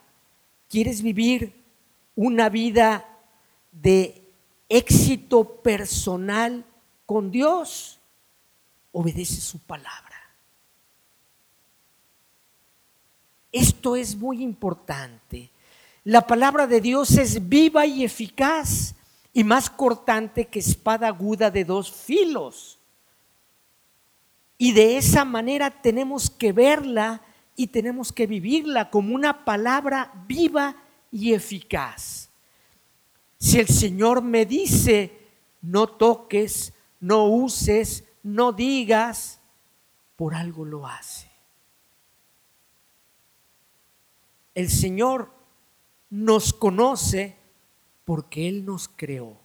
[0.69, 1.53] ¿Quieres vivir
[2.15, 3.05] una vida
[3.73, 4.21] de
[4.69, 6.63] éxito personal
[7.05, 7.99] con Dios?
[8.93, 10.21] obedece su palabra.
[13.51, 15.49] Esto es muy importante.
[16.05, 18.95] La palabra de Dios es viva y eficaz
[19.33, 22.79] y más cortante que espada aguda de dos filos.
[24.57, 27.21] Y de esa manera tenemos que verla
[27.55, 30.77] y tenemos que vivirla como una palabra viva
[31.11, 32.29] y eficaz.
[33.39, 35.19] Si el Señor me dice,
[35.61, 39.41] no toques, no uses, no digas,
[40.15, 41.29] por algo lo hace.
[44.53, 45.31] El Señor
[46.09, 47.42] nos conoce
[48.05, 49.37] porque Él nos creó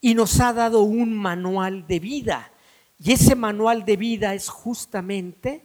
[0.00, 2.52] y nos ha dado un manual de vida.
[2.98, 5.64] Y ese manual de vida es justamente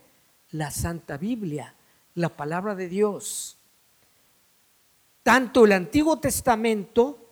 [0.52, 1.76] la Santa Biblia,
[2.14, 3.58] la palabra de Dios.
[5.24, 7.28] Tanto el Antiguo Testamento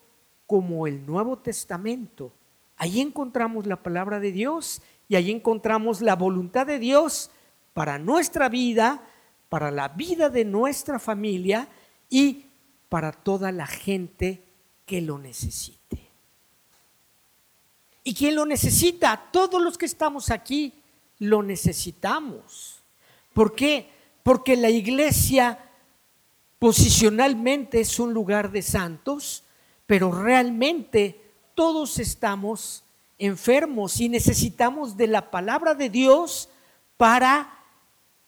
[0.47, 2.33] como el Nuevo Testamento.
[2.77, 7.31] Ahí encontramos la palabra de Dios y ahí encontramos la voluntad de Dios
[7.73, 9.01] para nuestra vida,
[9.49, 11.67] para la vida de nuestra familia
[12.09, 12.47] y
[12.89, 14.44] para toda la gente
[14.85, 16.09] que lo necesite.
[18.03, 19.29] ¿Y quién lo necesita?
[19.31, 20.73] Todos los que estamos aquí
[21.19, 22.79] lo necesitamos.
[23.33, 23.89] ¿Por qué?
[24.21, 25.59] Porque la iglesia
[26.59, 29.43] posicionalmente es un lugar de santos,
[29.87, 31.19] pero realmente
[31.55, 32.83] todos estamos
[33.17, 36.49] enfermos y necesitamos de la palabra de Dios
[36.97, 37.59] para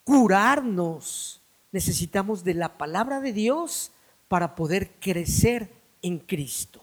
[0.03, 1.41] curarnos.
[1.71, 3.91] Necesitamos de la palabra de Dios
[4.27, 6.81] para poder crecer en Cristo.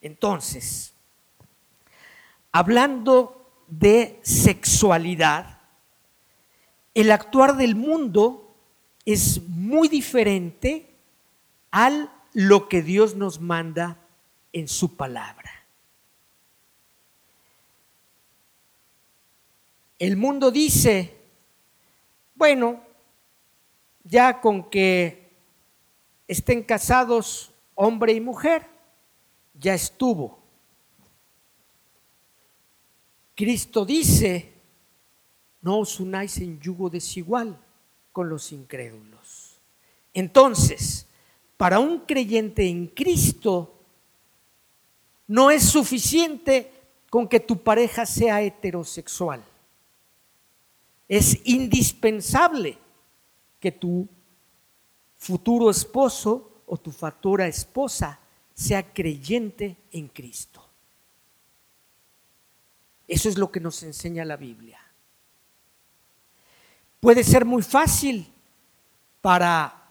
[0.00, 0.92] Entonces,
[2.50, 5.60] hablando de sexualidad,
[6.94, 8.54] el actuar del mundo
[9.04, 10.94] es muy diferente
[11.70, 13.98] al lo que Dios nos manda
[14.52, 15.50] en su palabra.
[19.98, 21.16] El mundo dice,
[22.34, 22.82] bueno,
[24.04, 25.30] ya con que
[26.26, 28.66] estén casados hombre y mujer,
[29.54, 30.38] ya estuvo.
[33.34, 34.52] Cristo dice,
[35.62, 37.58] no os unáis en yugo desigual
[38.12, 39.58] con los incrédulos.
[40.12, 41.06] Entonces,
[41.56, 43.74] para un creyente en Cristo,
[45.26, 46.70] no es suficiente
[47.08, 49.44] con que tu pareja sea heterosexual.
[51.08, 52.78] Es indispensable
[53.60, 54.08] que tu
[55.16, 58.18] futuro esposo o tu futura esposa
[58.54, 60.66] sea creyente en Cristo.
[63.08, 64.78] Eso es lo que nos enseña la Biblia.
[67.00, 68.26] Puede ser muy fácil
[69.20, 69.82] para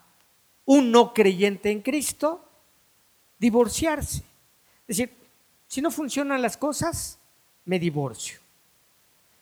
[0.65, 2.47] un no creyente en Cristo
[3.37, 4.23] divorciarse.
[4.87, 5.13] Es decir,
[5.67, 7.17] si no funcionan las cosas,
[7.65, 8.39] me divorcio.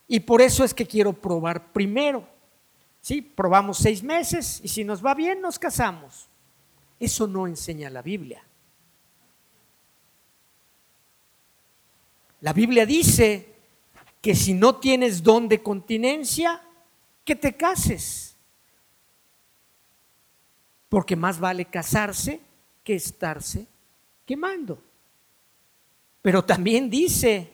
[0.07, 2.27] Y por eso es que quiero probar primero.
[3.01, 3.21] ¿Sí?
[3.21, 6.28] Probamos seis meses y si nos va bien, nos casamos.
[6.99, 8.43] Eso no enseña la Biblia.
[12.41, 13.53] La Biblia dice
[14.21, 16.61] que si no tienes don de continencia,
[17.23, 18.35] que te cases.
[20.89, 22.41] Porque más vale casarse
[22.83, 23.67] que estarse
[24.25, 24.81] quemando.
[26.21, 27.53] Pero también dice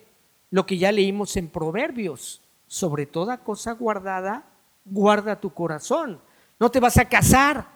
[0.50, 4.44] lo que ya leímos en Proverbios, sobre toda cosa guardada,
[4.84, 6.20] guarda tu corazón.
[6.58, 7.75] No te vas a casar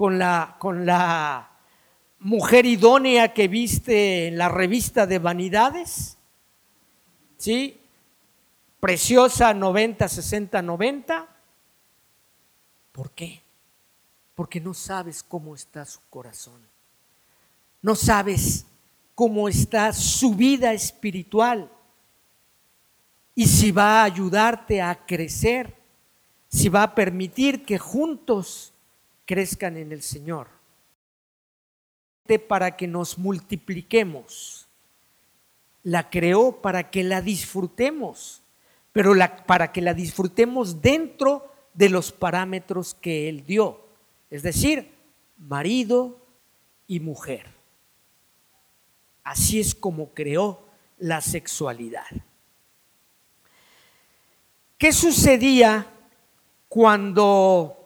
[0.00, 1.50] con la, con la
[2.20, 6.16] mujer idónea que viste en la revista de vanidades.
[7.36, 7.78] ¿Sí?
[8.80, 11.28] preciosa 90, 60, 90.
[12.92, 13.42] ¿Por qué?
[14.34, 16.66] Porque no sabes cómo está su corazón.
[17.82, 18.64] No sabes
[19.14, 21.70] cómo está su vida espiritual.
[23.34, 25.76] Y si va a ayudarte a crecer,
[26.48, 28.72] si va a permitir que juntos
[29.30, 30.48] crezcan en el Señor.
[32.48, 34.66] Para que nos multipliquemos.
[35.84, 38.42] La creó para que la disfrutemos
[38.92, 39.14] pero
[39.46, 43.86] para que la disfrutemos dentro de los parámetros que Él dio,
[44.30, 44.90] es decir,
[45.38, 46.18] marido
[46.86, 47.46] y mujer.
[49.22, 50.64] Así es como creó
[50.98, 52.06] la sexualidad.
[54.76, 55.86] ¿Qué sucedía
[56.68, 57.79] cuando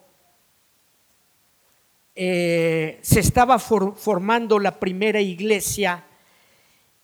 [2.15, 6.05] eh, se estaba formando la primera iglesia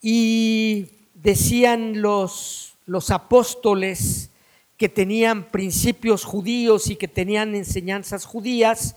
[0.01, 4.31] y decían los los apóstoles
[4.77, 8.97] que tenían principios judíos y que tenían enseñanzas judías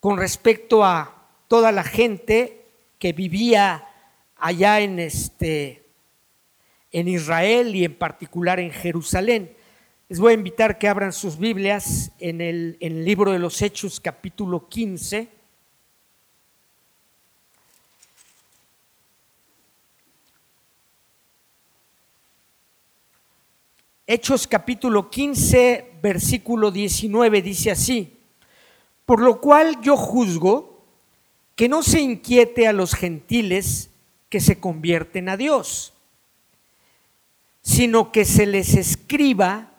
[0.00, 2.66] con respecto a toda la gente
[2.98, 3.88] que vivía
[4.36, 5.82] allá en este
[6.90, 9.56] en Israel y en particular en Jerusalén.
[10.10, 13.62] Les voy a invitar que abran sus Biblias en el, en el libro de los
[13.62, 15.28] Hechos capítulo 15.
[24.14, 28.18] Hechos capítulo 15, versículo 19 dice así,
[29.06, 30.84] por lo cual yo juzgo
[31.56, 33.88] que no se inquiete a los gentiles
[34.28, 35.94] que se convierten a Dios,
[37.62, 39.72] sino que se les escriba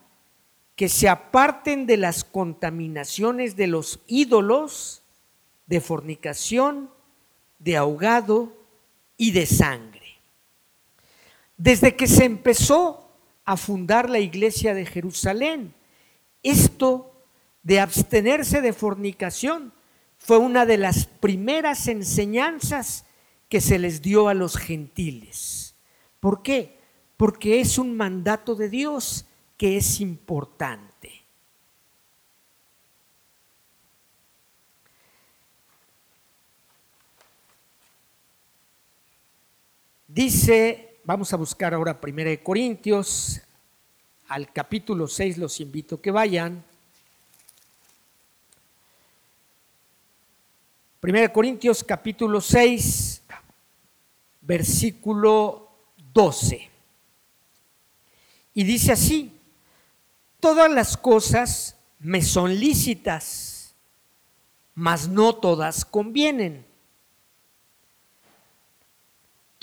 [0.75, 5.03] que se aparten de las contaminaciones de los ídolos,
[5.67, 6.89] de fornicación,
[7.59, 8.51] de ahogado
[9.15, 10.17] y de sangre.
[11.55, 13.02] Desde que se empezó
[13.45, 15.73] a fundar la iglesia de Jerusalén.
[16.41, 17.13] Esto
[17.61, 19.73] de abstenerse de fornicación
[20.17, 23.05] fue una de las primeras enseñanzas
[23.49, 25.75] que se les dio a los gentiles.
[26.19, 26.79] ¿Por qué?
[27.17, 29.25] Porque es un mandato de Dios
[29.57, 31.23] que es importante.
[40.07, 43.41] Dice Vamos a buscar ahora 1 Corintios,
[44.29, 46.63] al capítulo 6 los invito a que vayan.
[51.01, 53.21] 1 Corintios capítulo 6,
[54.39, 55.69] versículo
[56.13, 56.69] 12.
[58.53, 59.37] Y dice así,
[60.39, 63.75] todas las cosas me son lícitas,
[64.73, 66.65] mas no todas convienen.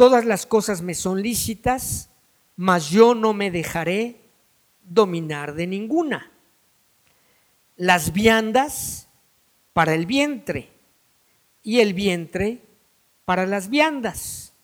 [0.00, 2.08] Todas las cosas me son lícitas,
[2.56, 4.22] mas yo no me dejaré
[4.82, 6.32] dominar de ninguna.
[7.76, 9.10] Las viandas
[9.74, 10.72] para el vientre
[11.62, 12.62] y el vientre
[13.26, 14.54] para las viandas.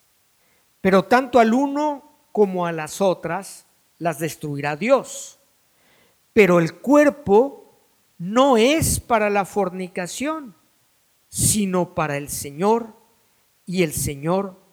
[0.81, 3.67] Pero tanto al uno como a las otras
[3.99, 5.37] las destruirá Dios.
[6.33, 7.77] Pero el cuerpo
[8.17, 10.55] no es para la fornicación,
[11.29, 12.95] sino para el Señor
[13.67, 14.65] y el Señor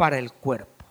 [0.00, 0.86] para el cuerpo.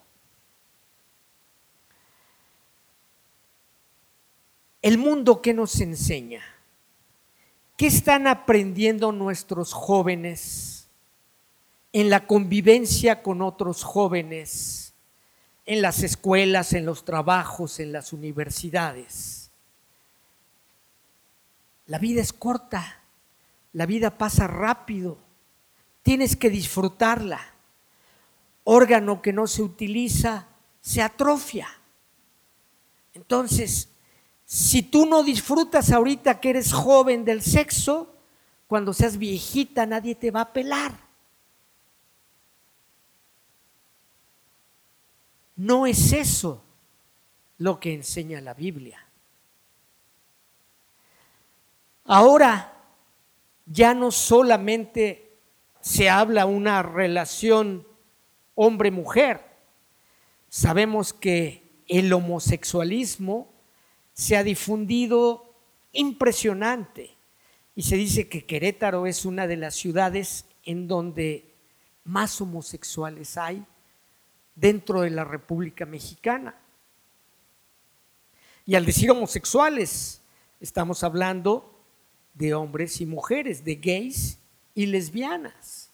[4.84, 6.43] El mundo que nos enseña,
[7.76, 10.88] ¿qué están aprendiendo nuestros jóvenes
[11.91, 14.93] en la convivencia con otros jóvenes,
[15.66, 19.49] en las escuelas, en los trabajos, en las universidades?
[21.88, 23.01] La vida es corta,
[23.74, 25.18] la vida pasa rápido
[26.03, 27.39] tienes que disfrutarla.
[28.72, 30.45] Órgano que no se utiliza
[30.80, 31.67] se atrofia.
[33.15, 33.89] Entonces,
[34.45, 38.13] si tú no disfrutas ahorita que eres joven del sexo,
[38.67, 40.93] cuando seas viejita nadie te va a pelar.
[45.55, 46.61] No es eso
[47.57, 49.03] lo que enseña la Biblia.
[52.05, 52.72] Ahora
[53.65, 55.39] ya no solamente
[55.82, 57.89] se habla una relación
[58.62, 59.39] hombre-mujer,
[60.49, 63.53] sabemos que el homosexualismo
[64.12, 65.55] se ha difundido
[65.93, 67.16] impresionante
[67.74, 71.55] y se dice que Querétaro es una de las ciudades en donde
[72.03, 73.66] más homosexuales hay
[74.55, 76.60] dentro de la República Mexicana.
[78.66, 80.22] Y al decir homosexuales,
[80.60, 81.82] estamos hablando
[82.34, 84.38] de hombres y mujeres, de gays
[84.76, 85.89] y lesbianas.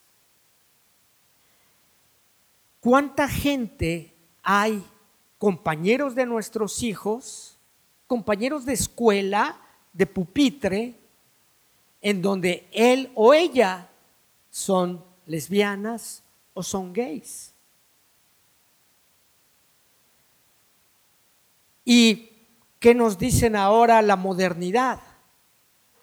[2.85, 4.13] ¿Cuánta gente
[4.43, 4.85] hay,
[5.39, 7.57] compañeros de nuestros hijos,
[8.05, 9.59] compañeros de escuela,
[9.91, 10.93] de pupitre,
[11.99, 13.89] en donde él o ella
[14.51, 16.21] son lesbianas
[16.53, 17.55] o son gays?
[21.83, 22.29] ¿Y
[22.77, 24.99] qué nos dicen ahora la modernidad?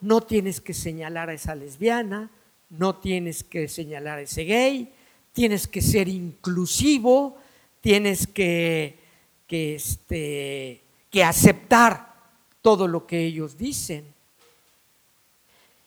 [0.01, 2.33] no tienes que señalar a esa lesbiana,
[2.71, 4.93] no tienes que señalar a ese gay,
[5.33, 7.37] tienes que ser inclusivo,
[7.81, 8.99] tienes que,
[9.47, 12.15] que, este, que aceptar
[12.61, 14.05] todo lo que ellos dicen.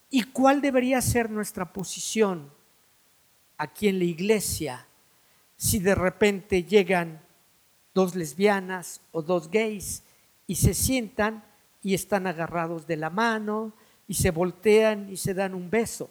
[0.10, 2.50] ¿Y cuál debería ser nuestra posición
[3.58, 4.86] aquí en la iglesia
[5.58, 7.22] si de repente llegan
[7.94, 10.04] dos lesbianas o dos gays
[10.48, 11.44] y se sientan
[11.82, 13.74] y están agarrados de la mano
[14.08, 16.10] y se voltean y se dan un beso.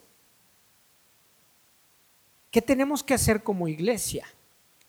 [2.54, 4.24] ¿Qué tenemos que hacer como iglesia?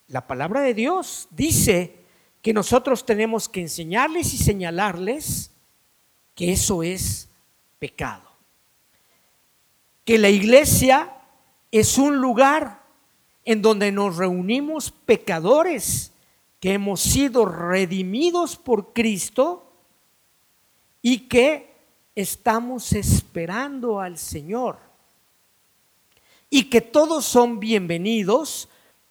[0.08, 1.96] La palabra de Dios dice
[2.44, 5.50] que nosotros tenemos que enseñarles y señalarles
[6.36, 7.28] que eso es
[7.80, 8.30] pecado.
[10.04, 11.12] Que la iglesia
[11.72, 12.84] es un lugar
[13.46, 16.12] en donde nos reunimos pecadores
[16.60, 19.74] que hemos sido redimidos por Cristo
[21.02, 21.74] y que
[22.14, 24.86] estamos esperando al Señor
[26.56, 28.70] y que todos son bienvenidos,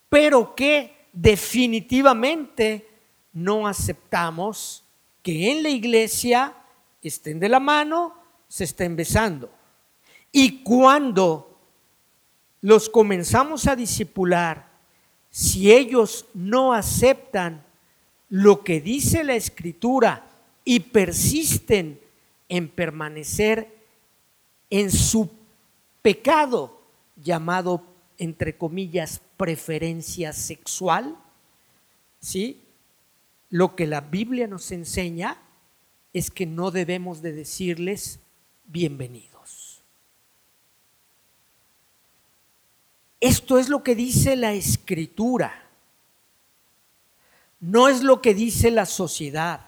[0.08, 2.88] pero que definitivamente
[3.34, 4.82] no aceptamos
[5.22, 6.54] que en la iglesia
[7.02, 8.14] estén de la mano,
[8.48, 9.50] se estén besando.
[10.32, 11.60] Y cuando
[12.62, 14.66] los comenzamos a disipular,
[15.28, 17.62] si ellos no aceptan
[18.30, 20.30] lo que dice la escritura
[20.64, 22.00] y persisten
[22.48, 23.68] en permanecer
[24.70, 25.28] en su
[26.00, 26.83] pecado
[27.16, 27.82] llamado,
[28.18, 31.16] entre comillas, preferencia sexual,
[32.20, 32.62] ¿sí?
[33.50, 35.38] Lo que la Biblia nos enseña
[36.12, 38.20] es que no debemos de decirles
[38.66, 39.82] bienvenidos.
[43.20, 45.68] Esto es lo que dice la escritura,
[47.60, 49.60] no es lo que dice la sociedad.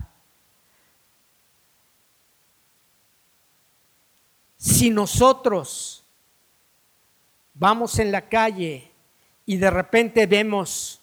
[4.59, 6.06] Si nosotros
[7.59, 8.91] vamos en la calle
[9.45, 11.01] y de repente vemos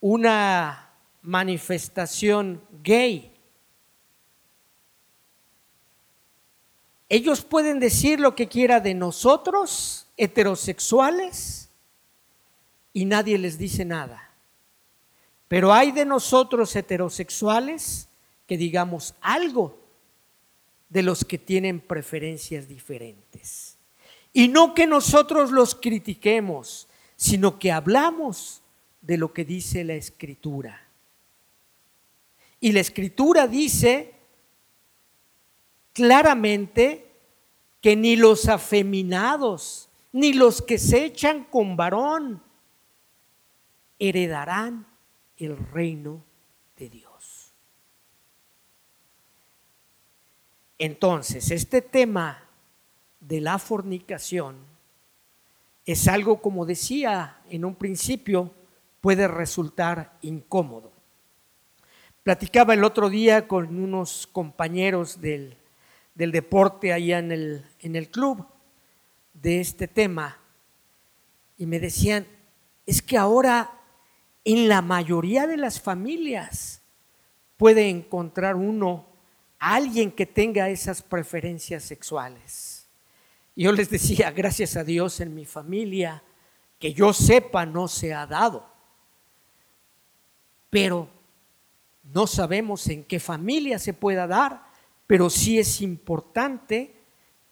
[0.00, 0.90] una
[1.22, 3.32] manifestación gay,
[7.08, 11.68] ellos pueden decir lo que quiera de nosotros, heterosexuales,
[12.92, 14.30] y nadie les dice nada.
[15.46, 18.08] Pero hay de nosotros heterosexuales
[18.46, 19.78] que digamos algo
[20.88, 23.75] de los que tienen preferencias diferentes.
[24.36, 28.60] Y no que nosotros los critiquemos, sino que hablamos
[29.00, 30.86] de lo que dice la escritura.
[32.60, 34.12] Y la escritura dice
[35.94, 37.10] claramente
[37.80, 42.42] que ni los afeminados, ni los que se echan con varón,
[43.98, 44.86] heredarán
[45.38, 46.22] el reino
[46.76, 47.52] de Dios.
[50.76, 52.45] Entonces, este tema
[53.26, 54.56] de la fornicación
[55.84, 58.52] es algo, como decía en un principio,
[59.00, 60.92] puede resultar incómodo.
[62.22, 65.56] Platicaba el otro día con unos compañeros del,
[66.14, 68.44] deporte allá en el, en el club
[69.34, 70.38] de este tema
[71.56, 72.26] y me decían,
[72.84, 73.70] es que ahora
[74.44, 76.82] en la mayoría de las familias
[77.56, 79.06] puede encontrar uno
[79.58, 82.75] alguien que tenga esas preferencias sexuales.
[83.56, 86.22] Yo les decía, gracias a Dios en mi familia
[86.78, 88.68] que yo sepa no se ha dado.
[90.68, 91.08] Pero
[92.12, 94.66] no sabemos en qué familia se pueda dar,
[95.06, 96.94] pero sí es importante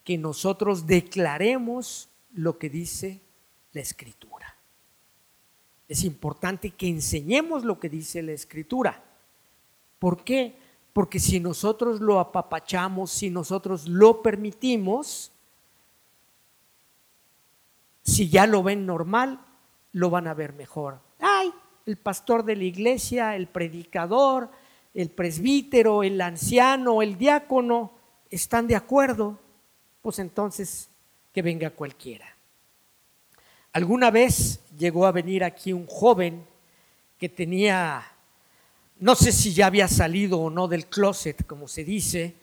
[0.04, 3.22] que nosotros declaremos lo que dice
[3.72, 4.54] la escritura.
[5.88, 9.02] Es importante que enseñemos lo que dice la escritura.
[9.98, 10.56] ¿Por qué?
[10.92, 15.32] Porque si nosotros lo apapachamos, si nosotros lo permitimos,
[18.04, 19.40] si ya lo ven normal,
[19.92, 21.00] lo van a ver mejor.
[21.18, 21.52] Ay,
[21.86, 24.50] el pastor de la iglesia, el predicador,
[24.92, 27.92] el presbítero, el anciano, el diácono,
[28.30, 29.38] están de acuerdo,
[30.02, 30.88] pues entonces
[31.32, 32.26] que venga cualquiera.
[33.72, 36.44] Alguna vez llegó a venir aquí un joven
[37.18, 38.04] que tenía,
[39.00, 42.34] no sé si ya había salido o no del closet, como se dice,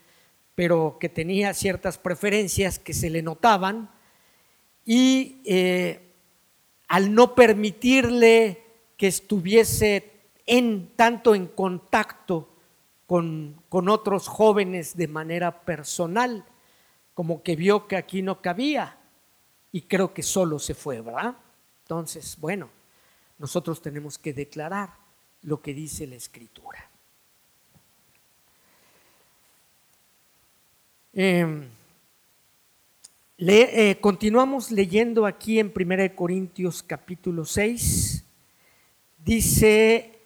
[0.55, 3.89] pero que tenía ciertas preferencias que se le notaban
[4.93, 6.01] y eh,
[6.89, 8.61] al no permitirle
[8.97, 10.11] que estuviese
[10.45, 12.49] en tanto en contacto
[13.07, 16.43] con, con otros jóvenes de manera personal,
[17.13, 18.97] como que vio que aquí no cabía
[19.71, 21.37] y creo que solo se fue, ¿verdad?
[21.83, 22.69] Entonces, bueno,
[23.39, 24.89] nosotros tenemos que declarar
[25.43, 26.89] lo que dice la escritura.
[33.43, 38.23] Eh, continuamos leyendo aquí en 1 Corintios capítulo 6.
[39.17, 40.19] Dice,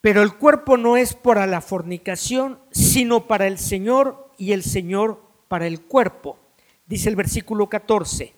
[0.00, 5.20] pero el cuerpo no es para la fornicación, sino para el Señor y el Señor
[5.48, 6.38] para el cuerpo
[6.86, 8.32] dice el versículo 14.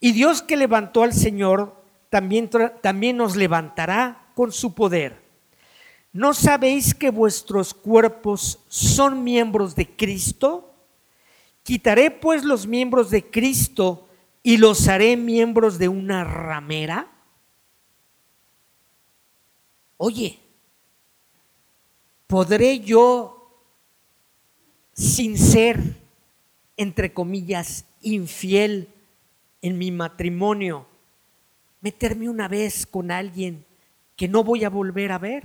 [0.00, 1.74] Y Dios que levantó al Señor
[2.08, 2.48] también,
[2.80, 5.20] también nos levantará con su poder.
[6.12, 10.67] ¿No sabéis que vuestros cuerpos son miembros de Cristo?
[11.68, 14.08] Quitaré pues los miembros de Cristo
[14.42, 17.12] y los haré miembros de una ramera.
[19.98, 20.38] Oye,
[22.26, 23.52] ¿podré yo,
[24.94, 25.98] sin ser
[26.78, 28.88] entre comillas, infiel
[29.60, 30.86] en mi matrimonio,
[31.82, 33.66] meterme una vez con alguien
[34.16, 35.44] que no voy a volver a ver.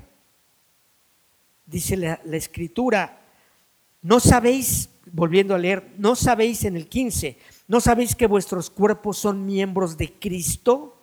[1.65, 3.19] Dice la, escritura,
[4.01, 7.37] no sabéis, volviendo a leer, no sabéis en el 15,
[7.69, 11.01] no sabéis que vuestros cuerpos son miembros de Cristo.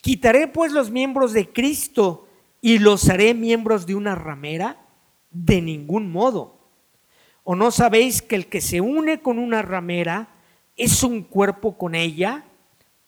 [0.00, 2.26] Quitaré pues los miembros de Cristo
[2.62, 4.86] y los haré miembros de una ramera.
[5.30, 6.58] De ningún modo
[7.50, 10.28] ¿O no sabéis que el que se une con una ramera
[10.76, 12.44] es un cuerpo con ella?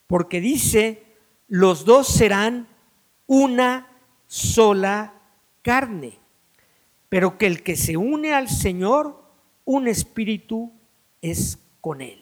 [0.07, 1.05] Porque dice,
[1.47, 2.67] los dos serán
[3.27, 3.87] una
[4.29, 5.13] sola
[5.61, 6.19] carne.
[7.11, 9.20] Pero que el que se une al Señor,
[9.73, 10.73] un espíritu
[11.23, 12.21] es con él.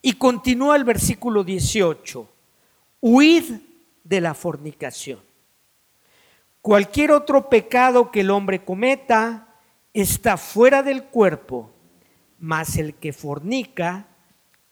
[0.00, 2.26] Y continúa el versículo 18,
[3.02, 3.44] huid
[4.04, 5.20] de la fornicación.
[6.62, 9.54] Cualquier otro pecado que el hombre cometa,
[9.92, 11.70] está fuera del cuerpo,
[12.38, 14.08] mas el que fornica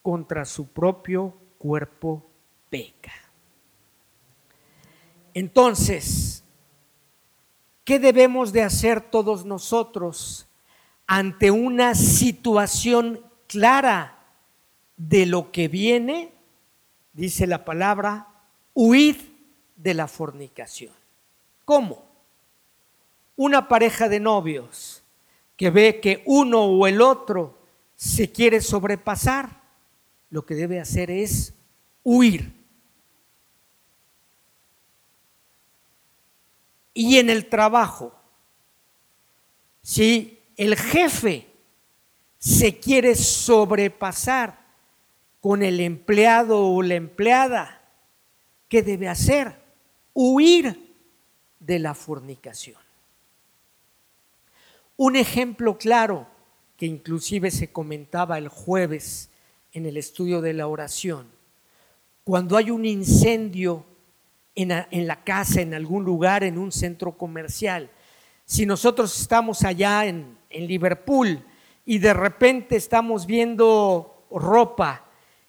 [0.01, 2.31] contra su propio cuerpo
[2.71, 3.13] peca.
[5.35, 6.45] Entonces,
[7.85, 10.49] ¿qué debemos de hacer todos nosotros
[11.15, 14.19] ante una situación clara
[14.97, 16.33] de lo que viene?
[17.13, 18.29] Dice la palabra,
[18.73, 19.17] huid
[19.77, 20.95] de la fornicación.
[21.67, 22.03] ¿Cómo?
[23.37, 25.03] Una pareja de novios
[25.59, 27.59] que ve que uno o el otro
[27.95, 29.61] se quiere sobrepasar,
[30.31, 31.53] lo que debe hacer es
[32.03, 32.55] huir.
[36.95, 38.15] Y en el trabajo,
[39.83, 41.47] si el jefe
[42.39, 44.59] se quiere sobrepasar
[45.41, 47.83] con el empleado o la empleada,
[48.69, 49.57] ¿qué debe hacer?
[50.15, 50.95] Huir
[51.59, 52.81] de la fornicación.
[54.97, 56.29] Un ejemplo claro
[56.77, 59.31] que inclusive se comentaba el jueves
[59.73, 61.29] en el estudio de la oración,
[62.25, 63.85] cuando hay un incendio
[64.55, 67.91] en, la casa, en algún lugar, en un centro comercial,
[68.45, 71.45] si nosotros estamos allá en, en Liverpool
[71.85, 75.05] y de repente estamos viendo ropa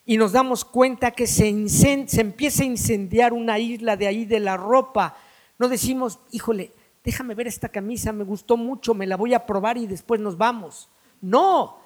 [0.06, 4.40] y nos damos cuenta que se, se empieza a incendiar una isla de ahí de
[4.40, 5.16] la ropa,
[5.58, 6.72] no decimos, híjole,
[7.04, 10.38] déjame ver esta camisa, me gustó mucho, me la voy a probar y después nos
[10.38, 10.90] vamos.
[11.22, 11.78] No,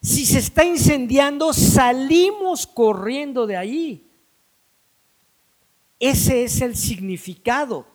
[0.00, 4.10] si se está incendiando, salimos corriendo de ahí.
[5.98, 7.86] Ese es el significado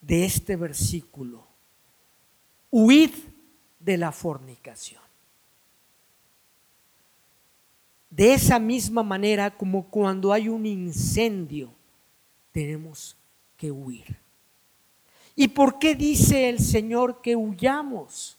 [0.00, 1.51] de este versículo.
[2.72, 3.12] Huid
[3.78, 5.02] de la fornicación.
[8.12, 11.70] de esa misma manera como cuando hay un incendio,
[12.52, 13.16] tenemos
[13.56, 14.18] que huir.
[15.34, 18.36] ¿Y por qué dice el Señor que huyamos?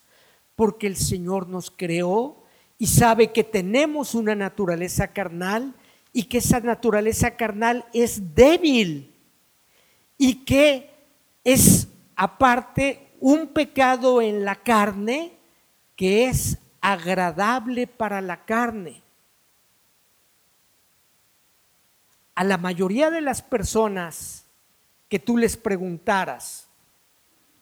[0.55, 2.43] Porque el Señor nos creó
[2.77, 5.73] y sabe que tenemos una naturaleza carnal
[6.13, 9.11] y que esa naturaleza carnal es débil
[10.19, 10.91] y que
[11.43, 15.31] es aparte un pecado en la carne
[15.95, 19.01] que es agradable para la carne.
[22.35, 24.45] A la mayoría de las personas
[25.07, 26.67] que tú les preguntaras,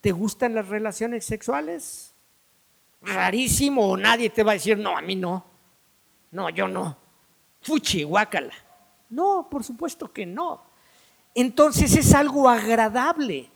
[0.01, 2.15] ¿te gustan las relaciones sexuales?
[3.03, 5.45] Rarísimo, nadie te va a decir, no, a mí no.
[6.31, 6.97] No, yo no.
[7.61, 8.55] Fuchi, guácala.
[9.11, 10.63] No, por supuesto que no.
[11.35, 13.50] Entonces es algo agradable.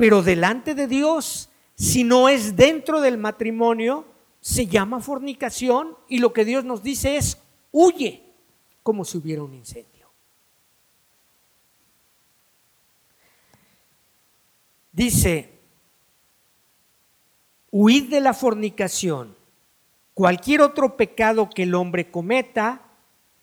[0.00, 4.06] Pero delante de Dios, si no es dentro del matrimonio,
[4.40, 7.36] se llama fornicación y lo que Dios nos dice es
[7.70, 8.22] huye
[8.82, 10.10] como si hubiera un incendio.
[14.90, 15.50] Dice,
[17.70, 19.36] huid de la fornicación.
[20.14, 22.80] Cualquier otro pecado que el hombre cometa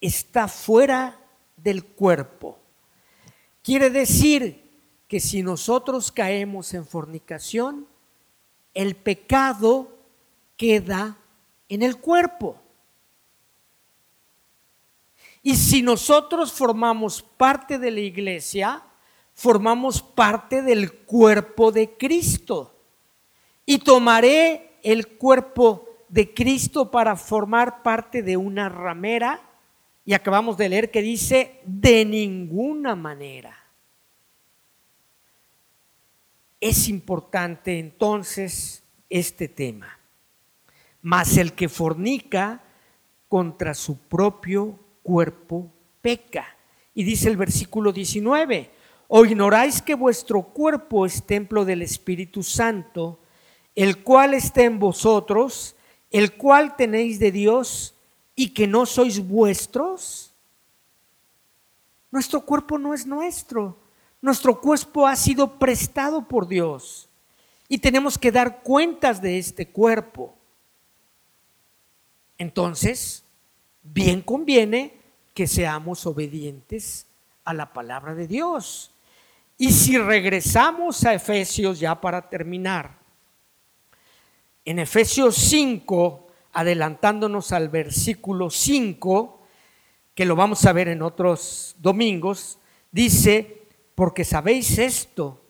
[0.02, 1.20] está fuera
[1.56, 2.58] del cuerpo.
[3.62, 4.67] Quiere decir
[5.08, 7.88] que si nosotros caemos en fornicación,
[8.74, 9.90] el pecado
[10.58, 11.18] queda
[11.70, 12.58] en el cuerpo.
[15.42, 18.84] Y si nosotros formamos parte de la iglesia,
[19.34, 22.76] formamos parte del cuerpo de Cristo.
[23.66, 29.42] Y tomaré el cuerpo de Cristo para formar parte de una ramera.
[30.06, 33.67] Y acabamos de leer que dice, de ninguna manera.
[36.60, 40.00] Es importante entonces este tema.
[41.02, 42.64] Mas el que fornica
[43.28, 46.46] contra su propio cuerpo peca.
[46.94, 48.72] Y dice el versículo 19,
[49.08, 53.20] ¿O ignoráis que vuestro cuerpo es templo del Espíritu Santo,
[53.74, 55.76] el cual está en vosotros,
[56.12, 57.96] el cual tenéis de Dios
[58.36, 60.34] y que no sois vuestros?
[62.12, 63.78] Nuestro cuerpo no es nuestro.
[64.22, 67.10] Nuestro cuerpo ha sido prestado por Dios
[67.68, 70.36] y tenemos que dar cuentas de este cuerpo.
[72.38, 73.24] Entonces,
[73.84, 74.94] bien conviene
[75.34, 77.08] que seamos obedientes
[77.44, 78.92] a la palabra de Dios.
[79.58, 82.98] Y si regresamos a Efesios ya para terminar,
[84.66, 89.42] en Efesios 5, adelantándonos al versículo 5,
[90.14, 92.60] que lo vamos a ver en otros domingos,
[92.92, 93.57] dice,
[93.98, 95.42] porque sabéis esto,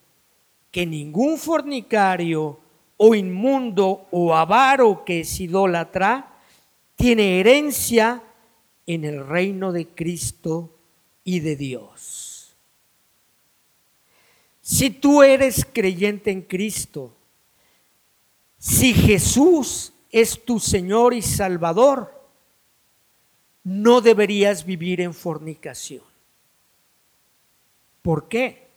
[0.71, 2.57] que ningún fornicario
[2.95, 6.39] o inmundo o avaro que es idólatra
[6.95, 8.23] tiene herencia
[8.85, 10.79] en el reino de Cristo
[11.25, 12.55] y de Dios.
[14.61, 17.13] Si tú eres creyente en Cristo,
[18.57, 22.17] si Jesús es tu Señor y Salvador,
[23.65, 26.06] no deberías vivir en fornicación.
[28.07, 28.69] ¿Por qué?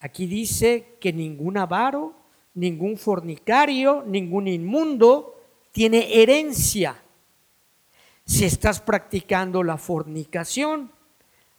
[0.00, 2.12] Aquí dice que ningún avaro,
[2.52, 5.40] ningún fornicario, ningún inmundo
[5.72, 7.02] tiene herencia.
[8.26, 10.90] Si estás practicando la fornicación,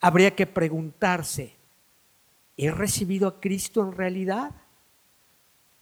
[0.02, 1.56] habría que preguntarse,
[2.58, 4.52] ¿He recibido a Cristo en realidad?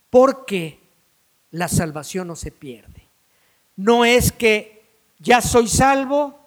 [0.09, 0.79] Porque
[1.51, 3.03] la salvación no se pierde.
[3.75, 4.85] No es que
[5.19, 6.39] ya soy salvo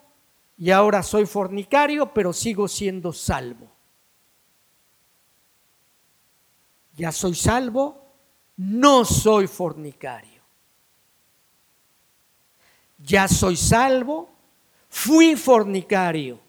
[0.56, 3.75] y ahora soy fornicario, pero sigo siendo salvo.
[6.96, 8.02] Ya soy salvo,
[8.56, 10.42] no soy fornicario.
[12.98, 14.30] Ya soy salvo,
[14.88, 16.40] fui fornicario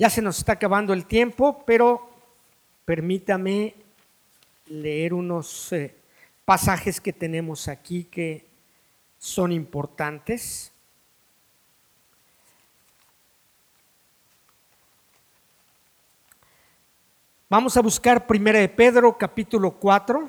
[0.00, 2.08] Ya se nos está acabando el tiempo, pero
[2.86, 3.74] permítame
[4.68, 5.94] leer unos eh,
[6.46, 8.46] pasajes que tenemos aquí que
[9.18, 10.69] son importantes.
[17.50, 20.28] Vamos a buscar Primera de Pedro, capítulo 4.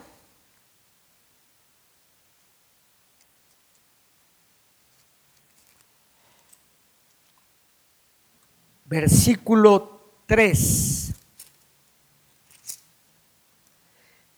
[8.86, 11.14] versículo 3.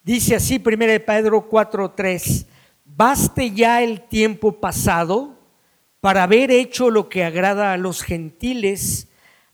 [0.03, 2.45] Dice así, 1 Pedro 4, 3,
[2.83, 5.39] baste ya el tiempo pasado
[6.01, 9.07] para haber hecho lo que agrada a los gentiles,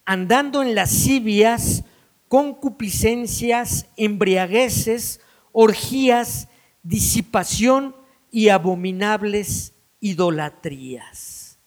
[0.03, 1.85] andando en lascivias,
[2.29, 5.19] concupiscencias, embriagueces,
[5.51, 6.47] orgías,
[6.83, 7.95] disipación
[8.31, 11.59] y abominables idolatrías.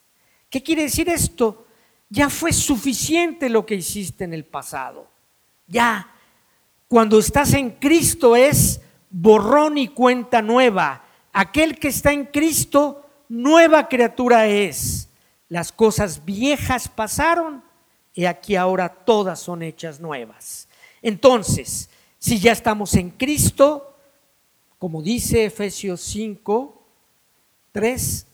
[0.49, 1.67] ¿Qué quiere decir esto?
[2.09, 5.11] Ya fue suficiente lo que hiciste en el pasado.
[5.67, 6.09] Ya,
[6.87, 11.05] cuando estás en Cristo es borrón y cuenta nueva.
[11.33, 15.09] Aquel que está en Cristo, nueva criatura es.
[15.49, 17.63] Las cosas viejas pasaron
[18.13, 20.67] y aquí ahora todas son hechas nuevas.
[21.01, 21.89] Entonces,
[22.19, 23.95] si ya estamos en Cristo,
[24.79, 26.83] como dice Efesios 5,
[27.71, 28.27] 3,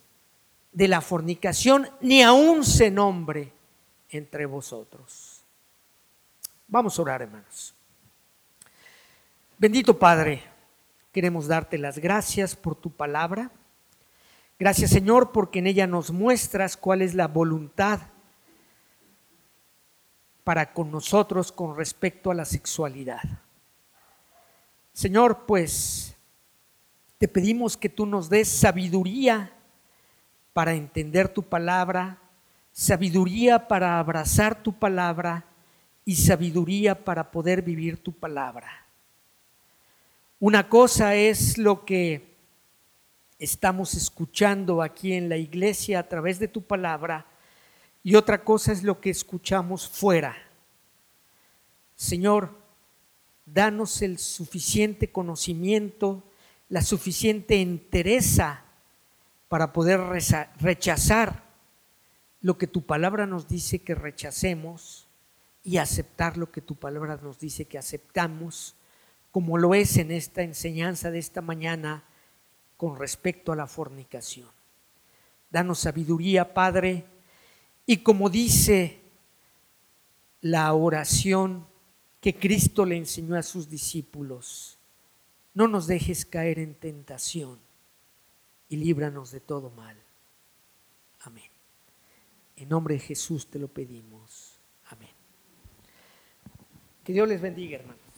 [0.72, 3.52] de la fornicación ni aún se nombre
[4.10, 5.42] entre vosotros.
[6.68, 7.74] Vamos a orar, hermanos.
[9.58, 10.44] Bendito Padre,
[11.12, 13.52] queremos darte las gracias por tu palabra.
[14.60, 18.02] Gracias Señor porque en ella nos muestras cuál es la voluntad
[20.50, 23.22] para con nosotros con respecto a la sexualidad.
[24.94, 26.18] Señor, pues
[27.20, 29.54] te pedimos que tú nos des sabiduría
[30.52, 32.18] para entender tu palabra,
[32.72, 35.46] sabiduría para abrazar tu palabra
[36.04, 38.88] y sabiduría para poder vivir tu palabra.
[40.40, 42.36] Una cosa es lo que
[43.38, 47.28] estamos escuchando aquí en la iglesia a través de tu palabra
[48.04, 50.36] y otra cosa es lo que escuchamos fuera.
[51.96, 52.58] Señor,
[53.46, 56.24] danos el suficiente conocimiento,
[56.70, 58.64] la suficiente entereza
[59.48, 60.00] para poder
[60.60, 61.44] rechazar
[62.42, 65.08] lo que tu palabra nos dice que rechacemos
[65.64, 68.76] y aceptar lo que tu palabra nos dice que aceptamos,
[69.32, 72.04] como lo es en esta enseñanza de esta mañana
[72.78, 74.48] con respecto a la fornicación.
[75.52, 77.06] Danos sabiduría, Padre,
[77.90, 79.00] y como dice
[80.42, 81.66] la oración
[82.22, 84.78] que Cristo le enseñó a sus discípulos,
[85.56, 87.58] no nos dejes caer en tentación
[88.68, 89.98] y líbranos de todo mal.
[91.22, 91.50] Amén.
[92.58, 94.60] En nombre de Jesús te lo pedimos.
[94.90, 95.10] Amén.
[97.04, 98.09] Que Dios les bendiga, hermanos.